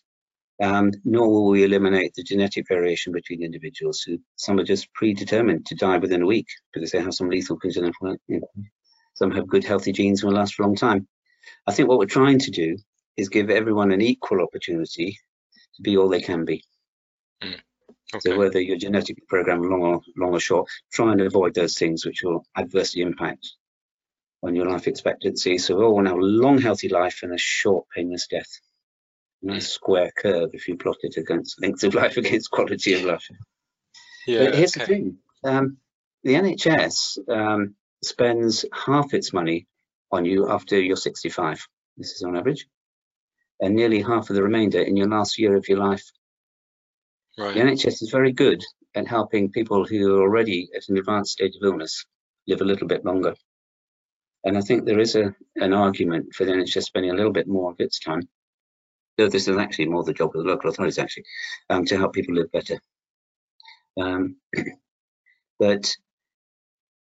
[0.61, 5.67] Um, nor will we eliminate the genetic variation between individuals who some are just predetermined
[5.67, 8.65] to die within a week because they have some lethal congenital, you know,
[9.15, 11.07] some have good healthy genes and will last for a long time.
[11.67, 12.77] I think what we're trying to do
[13.17, 15.19] is give everyone an equal opportunity
[15.77, 16.65] to be all they can be.
[17.43, 17.61] Mm.
[18.15, 18.31] Okay.
[18.31, 22.07] So whether you're genetically programmed long or long or short, try and avoid those things
[22.07, 23.47] which will adversely impact
[24.43, 25.59] on your life expectancy.
[25.59, 28.49] So we all want a long, healthy life and a short, painless death.
[29.43, 33.29] Nice square curve if you plot it against length of life against quality of life.
[34.27, 34.81] Yeah, but here's okay.
[34.81, 35.77] the thing: um,
[36.25, 39.67] the NHS um, spends half its money
[40.11, 41.67] on you after you're 65.
[41.97, 42.67] This is on average,
[43.61, 46.11] and nearly half of the remainder in your last year of your life
[47.39, 47.55] Right.
[47.55, 48.65] The NHS is very good
[48.97, 52.05] at helping people who are already at an advanced stage of illness
[52.49, 53.35] live a little bit longer.
[54.45, 57.47] And I think there is a, an argument for the NHS spending a little bit
[57.47, 58.29] more of its time,
[59.17, 61.27] though this is actually more the job of the local authorities actually,
[61.71, 62.81] um, to help people live better.
[64.01, 64.37] Um,
[65.61, 65.95] but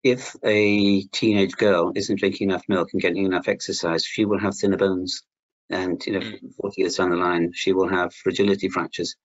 [0.03, 4.55] if a teenage girl isn't drinking enough milk and getting enough exercise, she will have
[4.55, 5.23] thinner bones
[5.71, 6.55] and you know mm.
[6.61, 9.17] 40 years down the line she will have fragility fractures.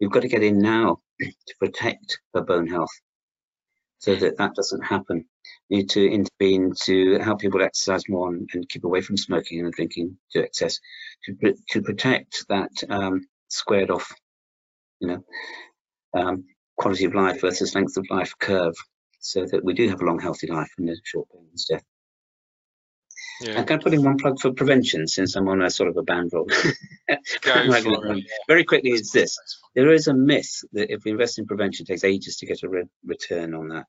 [0.00, 2.90] We've got to get in now to protect her bone health
[3.98, 5.26] so that that doesn't happen.
[5.68, 9.60] We need to intervene to help people exercise more and, and keep away from smoking
[9.60, 10.80] and drinking to excess
[11.24, 14.10] to, to protect that um, squared off
[15.00, 15.24] you know
[16.14, 16.44] um,
[16.76, 18.74] quality of life versus length of life curve
[19.20, 21.84] so that we do have a long healthy life and a short painless death
[23.40, 23.60] yeah.
[23.60, 26.02] I can put in one plug for prevention since I'm on a sort of a
[26.02, 26.48] band roll.
[28.48, 29.38] Very quickly, it's this.
[29.74, 32.62] There is a myth that if we invest in prevention, it takes ages to get
[32.62, 33.86] a re return on that.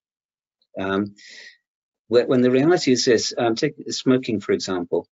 [0.80, 1.16] Um,
[2.08, 5.08] when the reality is this, um, take smoking, for example.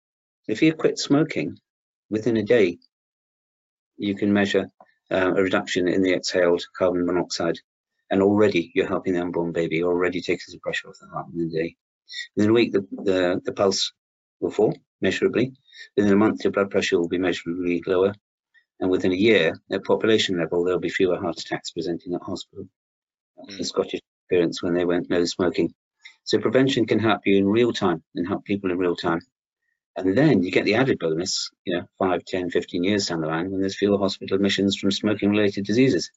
[0.48, 1.58] If you quit smoking
[2.08, 2.78] within a day,
[3.98, 4.70] you can measure
[5.10, 7.58] uh, a reduction in the exhaled carbon monoxide.
[8.08, 11.40] And already you're helping the unborn baby, already takes the pressure off the heart in
[11.40, 11.76] a day.
[12.36, 13.92] Within a week, the, the, the pulse
[14.40, 15.52] will fall measurably.
[15.96, 18.14] Within a month, your blood pressure will be measurably lower.
[18.80, 22.68] And within a year, at population level, there'll be fewer heart attacks presenting at hospital.
[23.38, 23.58] Mm.
[23.58, 25.74] the Scottish experience when they went no smoking.
[26.24, 29.20] So prevention can help you in real time and help people in real time.
[29.96, 33.28] And then you get the added bonus, you know, 5, 10, 15 years down the
[33.28, 36.10] line when there's fewer hospital admissions from smoking related diseases.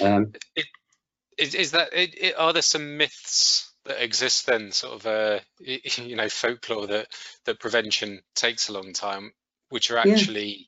[0.00, 0.66] Um, it,
[1.36, 5.40] is, is, that, it, it, are there some myths that exist then, sort of, uh,
[5.60, 7.08] you know, folklore that,
[7.44, 9.32] that prevention takes a long time,
[9.70, 10.66] which are actually,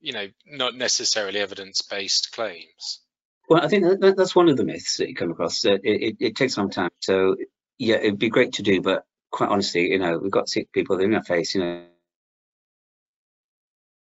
[0.00, 0.08] yeah.
[0.08, 3.00] you know, not necessarily evidence-based claims?
[3.48, 5.60] Well, I think that, that's one of the myths that you come across.
[5.60, 6.90] That it, it, it, takes some time.
[7.00, 7.36] So
[7.78, 11.00] yeah, it'd be great to do, but quite honestly, you know, we've got sick people
[11.00, 11.54] in our face.
[11.54, 11.82] You know,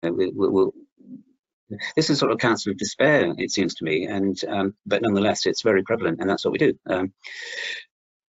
[0.02, 0.72] we, we, we'll,
[1.96, 4.06] this is sort of counsel of despair, it seems to me.
[4.06, 6.78] And um, but nonetheless, it's very prevalent, and that's what we do.
[6.86, 7.12] Um,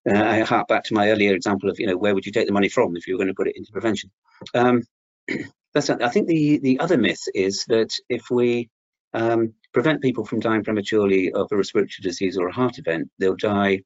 [0.10, 2.47] uh, I hark back to my earlier example of, you know, where would you take
[2.47, 4.12] the money from if you were going to put it into prevention?
[4.54, 4.84] Um,
[5.74, 5.89] that's.
[5.89, 8.70] I think the the other myth is that if we
[9.14, 13.10] um, prevent people from dying prematurely of a respiratory disease or a heart event.
[13.20, 13.82] They'll die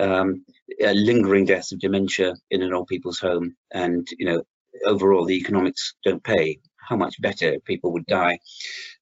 [0.00, 0.44] um,
[0.80, 4.42] lingering deaths of dementia in an old people's home, and you know
[4.84, 6.60] overall the economics don't pay.
[6.76, 8.38] How much better people would die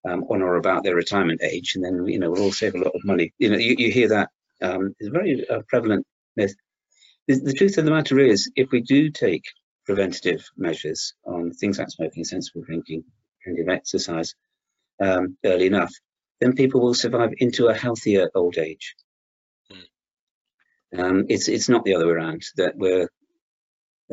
[0.08, 2.78] um, on or about their retirement age, and then you know we'll all save a
[2.78, 3.32] lot of money.
[3.38, 4.30] You know you, you hear that
[4.62, 6.06] um, it's very uh, prevalent
[6.36, 6.54] myth.
[7.26, 9.44] The, the truth of the matter is, if we do take
[9.86, 13.04] preventative measures on things like smoking, sensible drinking,
[13.46, 14.34] of exercise,
[15.02, 15.92] um, early enough,
[16.40, 18.94] then people will survive into a healthier old age.
[19.70, 20.98] Mm.
[20.98, 23.08] Um, it's it's not the other way around that we're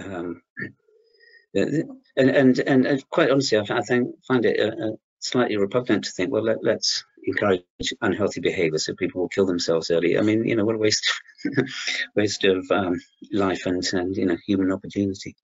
[0.04, 0.42] um,
[1.54, 6.12] and, and and and quite honestly, I, I think find it uh, slightly repugnant to
[6.12, 7.64] think, well, let, us encourage
[8.02, 10.18] unhealthy behaviour so people will kill themselves early.
[10.18, 11.10] I mean, you know, what a waste
[12.16, 13.00] waste of um,
[13.32, 15.36] life and and you know human opportunity.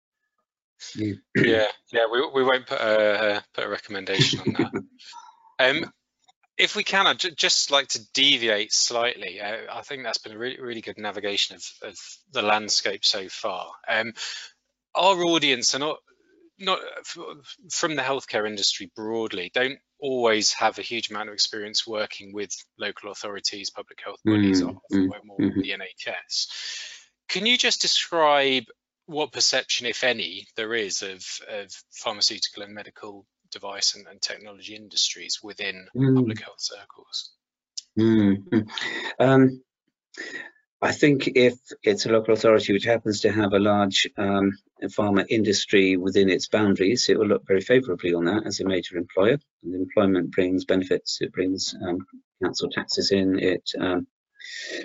[0.95, 4.83] Yeah, yeah, yeah we, we won't put a put a recommendation on that.
[5.59, 5.91] Um,
[6.59, 9.41] if we can, I'd just like to deviate slightly.
[9.41, 11.97] Uh, I think that's been a really, really good navigation of, of
[12.33, 13.70] the landscape so far.
[13.89, 14.12] Um,
[14.95, 15.99] our audience are not
[16.59, 16.78] not
[17.70, 22.50] from the healthcare industry broadly don't always have a huge amount of experience working with
[22.78, 26.46] local authorities, public health bodies, mm, or mm, more mm, the NHS.
[27.28, 28.64] Can you just describe
[29.07, 34.74] what perception, if any, there is of, of pharmaceutical and medical device and, and technology
[34.74, 36.14] industries within mm.
[36.14, 37.32] public health circles?
[37.98, 38.68] Mm.
[39.18, 39.62] Um,
[40.87, 44.53] I think if it's a local authority which happens to have a large um,
[44.84, 48.97] pharma industry within its boundaries, it will look very favourably on that as a major
[48.97, 49.37] employer.
[49.64, 52.07] And employment brings benefits, it brings um,
[52.41, 54.07] council taxes in, it um,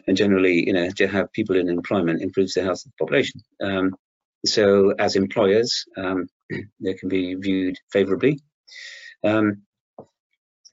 [0.08, 3.41] and generally, you know, to have people in employment improves the health of the population.
[3.62, 3.95] Um,
[4.43, 6.28] so as employers, um,
[6.80, 8.39] they can be viewed favourably.
[9.24, 9.62] Um,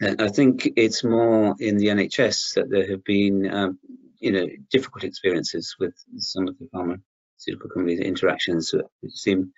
[0.01, 3.79] I think it's more in the NHS that there have been, um,
[4.21, 8.75] you know, difficult experiences with some of the pharmaceutical companies' interactions.
[8.75, 9.53] It seem,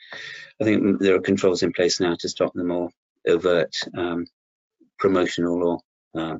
[0.61, 2.91] I think there are controls in place now to stop the more
[3.27, 4.27] overt um,
[4.99, 5.81] promotional
[6.15, 6.39] or,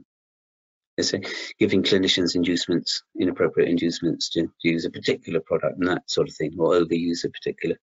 [0.97, 1.23] let's say,
[1.59, 6.35] giving clinicians inducements, inappropriate inducements to, to, use a particular product and that sort of
[6.35, 7.77] thing, or overuse a particular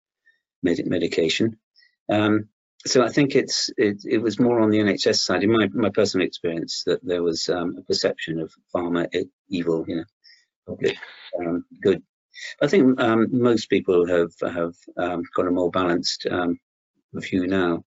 [0.63, 1.57] med medication.
[2.09, 2.49] Um,
[2.85, 5.89] so I think it's it, it, was more on the NHS side, in my, my
[5.89, 9.07] personal experience, that there was um, a perception of pharma
[9.49, 10.03] evil, you know,
[10.67, 10.97] public
[11.39, 12.01] um, good.
[12.61, 16.59] I think um, most people have have um, got a more balanced um,
[17.13, 17.83] view now,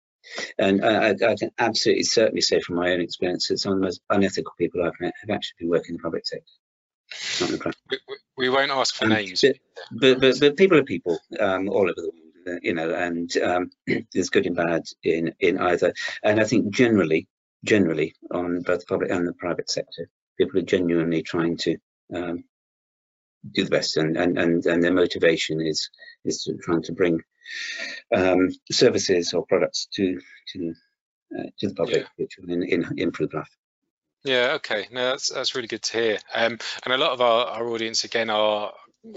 [0.59, 3.85] and I, I, can absolutely certainly say from my own experience that some of the
[3.85, 7.71] most unethical people I've met have actually been working in the public sector.
[7.91, 7.99] We,
[8.37, 9.57] we, won't ask for names, but,
[9.93, 12.31] but, but, but people are people um, all over the world
[12.63, 13.71] you know, and um,
[14.13, 15.93] there's good and bad in in either.
[16.23, 17.29] And I think generally,
[17.65, 20.09] generally on both the public and the private sector,
[20.39, 21.77] people are genuinely trying to
[22.15, 22.45] um,
[23.53, 25.91] do the best, and, and and and their motivation is
[26.25, 27.21] is to trying to bring
[28.15, 30.21] um, services or products to
[30.53, 30.75] to
[31.39, 32.09] uh, to the public, yeah.
[32.17, 33.57] which will in, in, improve life.
[34.25, 34.87] Yeah, okay.
[34.91, 36.19] No, that's that's really good to hear.
[36.35, 38.73] Um, and a lot of our, our audience again are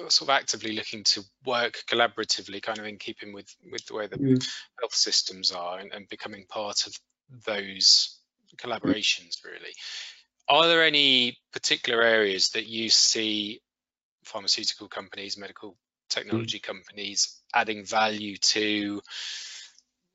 [0.07, 4.07] sort of actively looking to work collaboratively, kind of in keeping with with the way
[4.07, 4.49] the mm.
[4.79, 6.93] health systems are, and, and, becoming part of
[7.45, 8.17] those
[8.57, 9.43] collaborations.
[9.43, 9.73] Really,
[10.47, 13.61] are there any particular areas that you see
[14.23, 15.75] pharmaceutical companies, medical
[16.09, 16.63] technology mm.
[16.63, 19.01] companies adding value to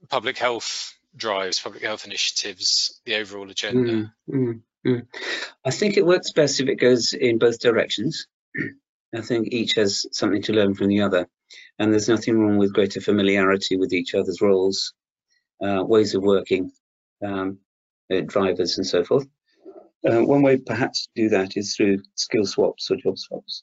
[0.09, 3.93] public health drives, public health initiatives, the overall agenda?
[3.93, 5.07] Mm, mm, mm.
[5.65, 8.27] I think it works best if it goes in both directions.
[9.15, 11.29] I think each has something to learn from the other,
[11.79, 14.93] and there's nothing wrong with greater familiarity with each other's roles,
[15.65, 16.73] uh, ways of working,
[17.25, 17.59] um,
[18.13, 19.27] uh, drivers, and so forth.
[20.07, 23.63] Uh, one way perhaps to do that is through skill swaps or job swaps,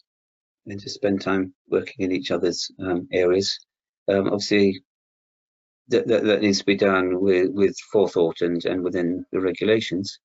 [0.68, 3.60] and to spend time working in each other's um, areas.
[4.10, 4.84] Um, obviously,
[5.90, 10.20] that, that, that, needs to be done with, with forethought and, and within the regulations.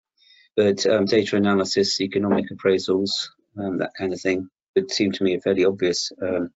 [0.57, 3.29] But um, data analysis, economic appraisals,
[3.59, 6.51] um, that kind of thing would seem to me a fairly obvious um,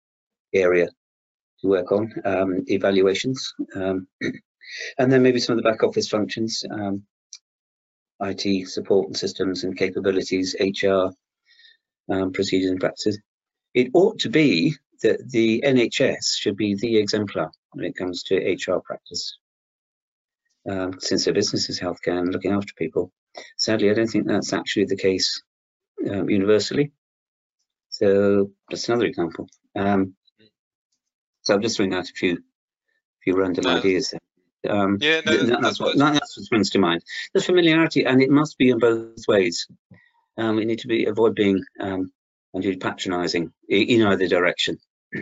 [0.54, 0.90] area
[1.62, 2.14] to work on.
[2.26, 4.08] Um, evaluations, um,
[4.98, 7.04] and then maybe some of the back office functions, um,
[8.22, 11.12] IT support and systems and capabilities, HR,
[12.34, 13.20] procedures and practices.
[13.74, 18.36] It ought to be that the NHS should be the exemplar when it comes to
[18.36, 19.38] HR practice.
[20.70, 23.12] Um, since their business is healthcare and looking after people.
[23.58, 25.42] Sadly, I don't think that's actually the case
[26.10, 26.92] um, universally.
[27.90, 29.48] So that's another example.
[29.76, 30.16] Um,
[31.42, 32.44] so I'm just throwing out a few,
[33.24, 33.78] few random no.
[33.78, 34.20] ideas there.
[34.70, 37.02] Um, yeah, no, that's, that's, what, that's what springs to mind.
[37.34, 39.68] There's familiarity, and it must be in both ways.
[40.38, 42.12] Um, we need to be avoid being um,
[42.54, 44.78] unduly patronising in either direction.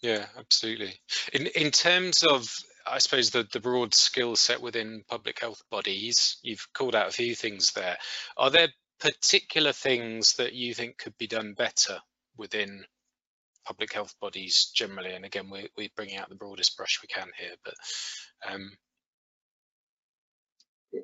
[0.00, 0.94] Yeah, absolutely.
[1.32, 2.48] In in terms of,
[2.86, 7.12] I suppose the the broad skill set within public health bodies, you've called out a
[7.12, 7.98] few things there.
[8.36, 8.68] Are there
[9.00, 11.98] particular things that you think could be done better
[12.36, 12.84] within
[13.66, 15.14] public health bodies generally?
[15.14, 17.74] And again, we're we're bringing out the broadest brush we can here, but
[18.48, 18.70] um,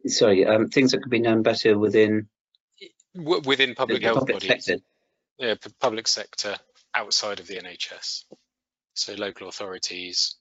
[0.06, 2.28] sorry, um, things that could be done better within
[3.16, 4.66] within public health public bodies.
[4.66, 4.84] Sector.
[5.38, 6.56] Yeah, public sector
[6.94, 8.24] outside of the NHS
[8.94, 10.36] so local authorities.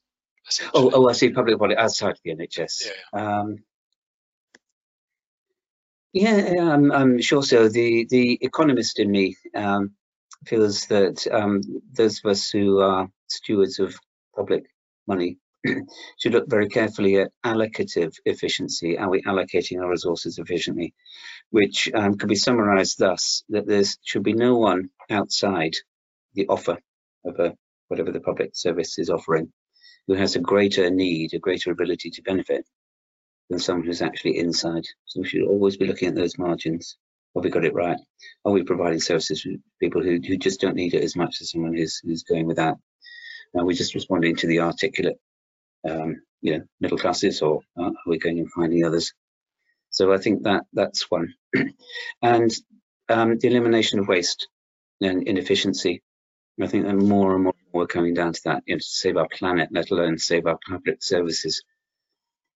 [0.73, 1.31] Oh, oh, I see.
[1.31, 2.87] Public body outside of the NHS.
[3.13, 3.39] Yeah.
[3.39, 3.57] Um,
[6.13, 7.69] yeah, I'm, I'm, sure so.
[7.69, 9.93] The the economist in me um,
[10.45, 13.95] feels that um, those of us who are stewards of
[14.35, 14.65] public
[15.07, 15.37] money
[16.19, 18.97] should look very carefully at allocative efficiency.
[18.97, 20.93] Are we allocating our resources efficiently?
[21.49, 25.73] Which um, can be summarized thus, that there should be no one outside
[26.33, 26.77] the offer
[27.25, 27.55] of a
[27.87, 29.51] whatever the public service is offering,
[30.07, 32.65] who has a greater need, a greater ability to benefit
[33.49, 34.83] than someone who's actually inside.
[35.05, 36.97] So we should always be looking at those margins.
[37.35, 37.99] Have we got it right?
[38.45, 41.51] Are we providing services to people who, who just don't need it as much as
[41.51, 42.77] someone who's, who's going without?
[43.55, 45.19] Are we just responding to the articulate,
[45.89, 49.13] um, you know, middle classes, or are we going and finding others?
[49.89, 51.33] So I think that that's one.
[52.21, 52.51] and
[53.09, 54.47] um, the elimination of waste
[55.01, 56.01] and inefficiency.
[56.61, 59.17] I think that more and more we're coming down to that, you know, to save
[59.17, 61.63] our planet, let alone save our public services.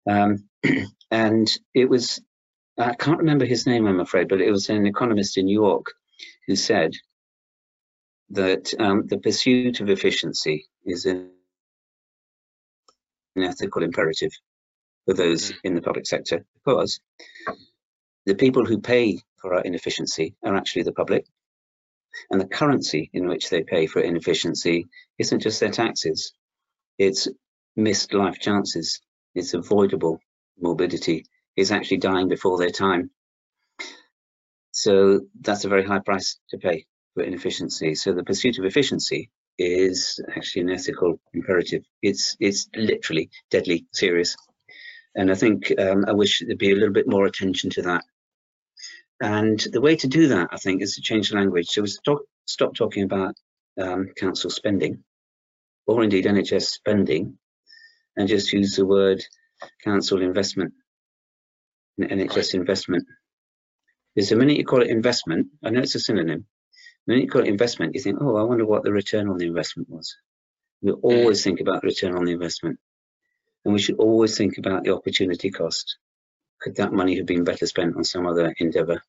[0.07, 0.47] Um,
[1.11, 2.21] and it was,
[2.77, 5.87] I can't remember his name, I'm afraid, but it was an economist in New York
[6.45, 6.93] who said
[8.29, 11.31] that um, the pursuit of efficiency is an
[13.43, 14.31] ethical imperative
[15.05, 15.55] for those mm.
[15.63, 16.99] in the public sector because
[18.25, 21.25] the people who pay for our inefficiency are actually the public
[22.29, 26.33] and the currency in which they pay for inefficiency isn't just their taxes,
[26.97, 27.27] it's
[27.75, 29.01] missed life chances,
[29.35, 30.19] it's avoidable
[30.59, 31.25] morbidity,
[31.55, 33.11] it's actually dying before their time.
[34.71, 37.95] So that's a very high price to pay for inefficiency.
[37.95, 41.83] So the pursuit of efficiency is actually an ethical imperative.
[42.01, 44.35] It's it's literally deadly serious.
[45.15, 48.03] And I think um, I wish there'd be a little bit more attention to that
[49.21, 51.67] and the way to do that, I think, is to change the language.
[51.69, 53.35] So we stop, stop talking about
[53.79, 55.03] um, council spending,
[55.87, 57.37] or indeed NHS spending,
[58.15, 59.23] and just use the word
[59.83, 60.73] council investment,
[61.99, 63.05] NHS investment.
[64.13, 66.45] Because the minute you call it investment, I know it's a synonym.
[67.07, 69.47] Minute you call it investment, you think, oh, I wonder what the return on the
[69.47, 70.15] investment was.
[70.81, 72.79] We always think about the return on the investment.
[73.65, 75.97] And we should always think about the opportunity cost
[76.59, 79.01] could that money have been better spent on some other endeavour?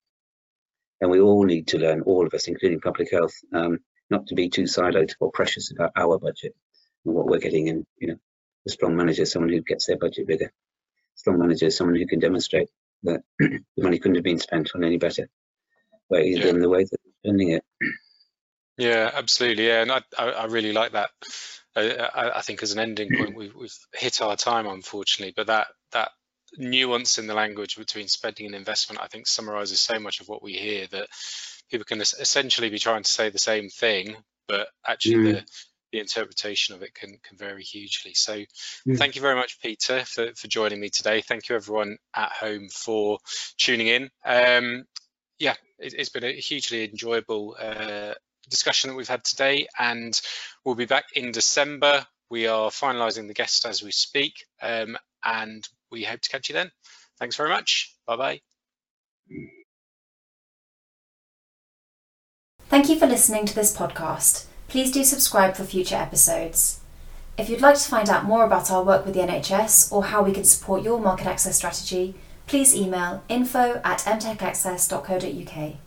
[1.01, 3.79] And we all need to learn, all of us, including public health, um,
[4.11, 6.55] not to be too siloed or precious about our budget
[7.05, 7.87] and what we're getting in.
[7.99, 8.17] You know,
[8.67, 10.47] a strong manager is someone who gets their budget bigger.
[10.47, 12.69] A strong manager is someone who can demonstrate
[13.05, 15.29] that the money couldn't have been spent on any better
[16.11, 16.47] way yeah.
[16.47, 17.65] than the way that they're spending it.
[18.79, 19.67] Yeah, absolutely.
[19.67, 21.11] Yeah, and I, I, really like that.
[21.75, 25.35] I, I, think as an ending point, we've, we've hit our time, unfortunately.
[25.37, 26.11] But that that
[26.57, 30.43] nuance in the language between spending and investment, I think summarizes so much of what
[30.43, 31.09] we hear that
[31.71, 34.17] people can essentially be trying to say the same thing,
[34.47, 35.33] but actually mm.
[35.35, 35.45] the,
[35.93, 38.15] the interpretation of it can, can vary hugely.
[38.15, 38.39] So
[38.87, 38.97] mm.
[38.97, 41.21] thank you very much, Peter, for, for joining me today.
[41.21, 43.19] Thank you everyone at home for
[43.59, 44.11] tuning in.
[44.25, 44.85] Um,
[45.39, 48.15] yeah, it, has been a hugely enjoyable uh,
[48.49, 50.21] discussion that we've had today, and
[50.65, 52.07] we'll be back in December.
[52.31, 56.55] We are finalising the guest as we speak, um, and we hope to catch you
[56.55, 56.71] then.
[57.19, 57.95] Thanks very much.
[58.07, 58.41] Bye bye.
[62.69, 64.45] Thank you for listening to this podcast.
[64.69, 66.81] Please do subscribe for future episodes.
[67.39, 70.23] If you'd like to find out more about our work with the NHS or how
[70.23, 72.15] we can support your market access strategy,
[72.47, 75.79] please email info at mtechaccess.co.uk.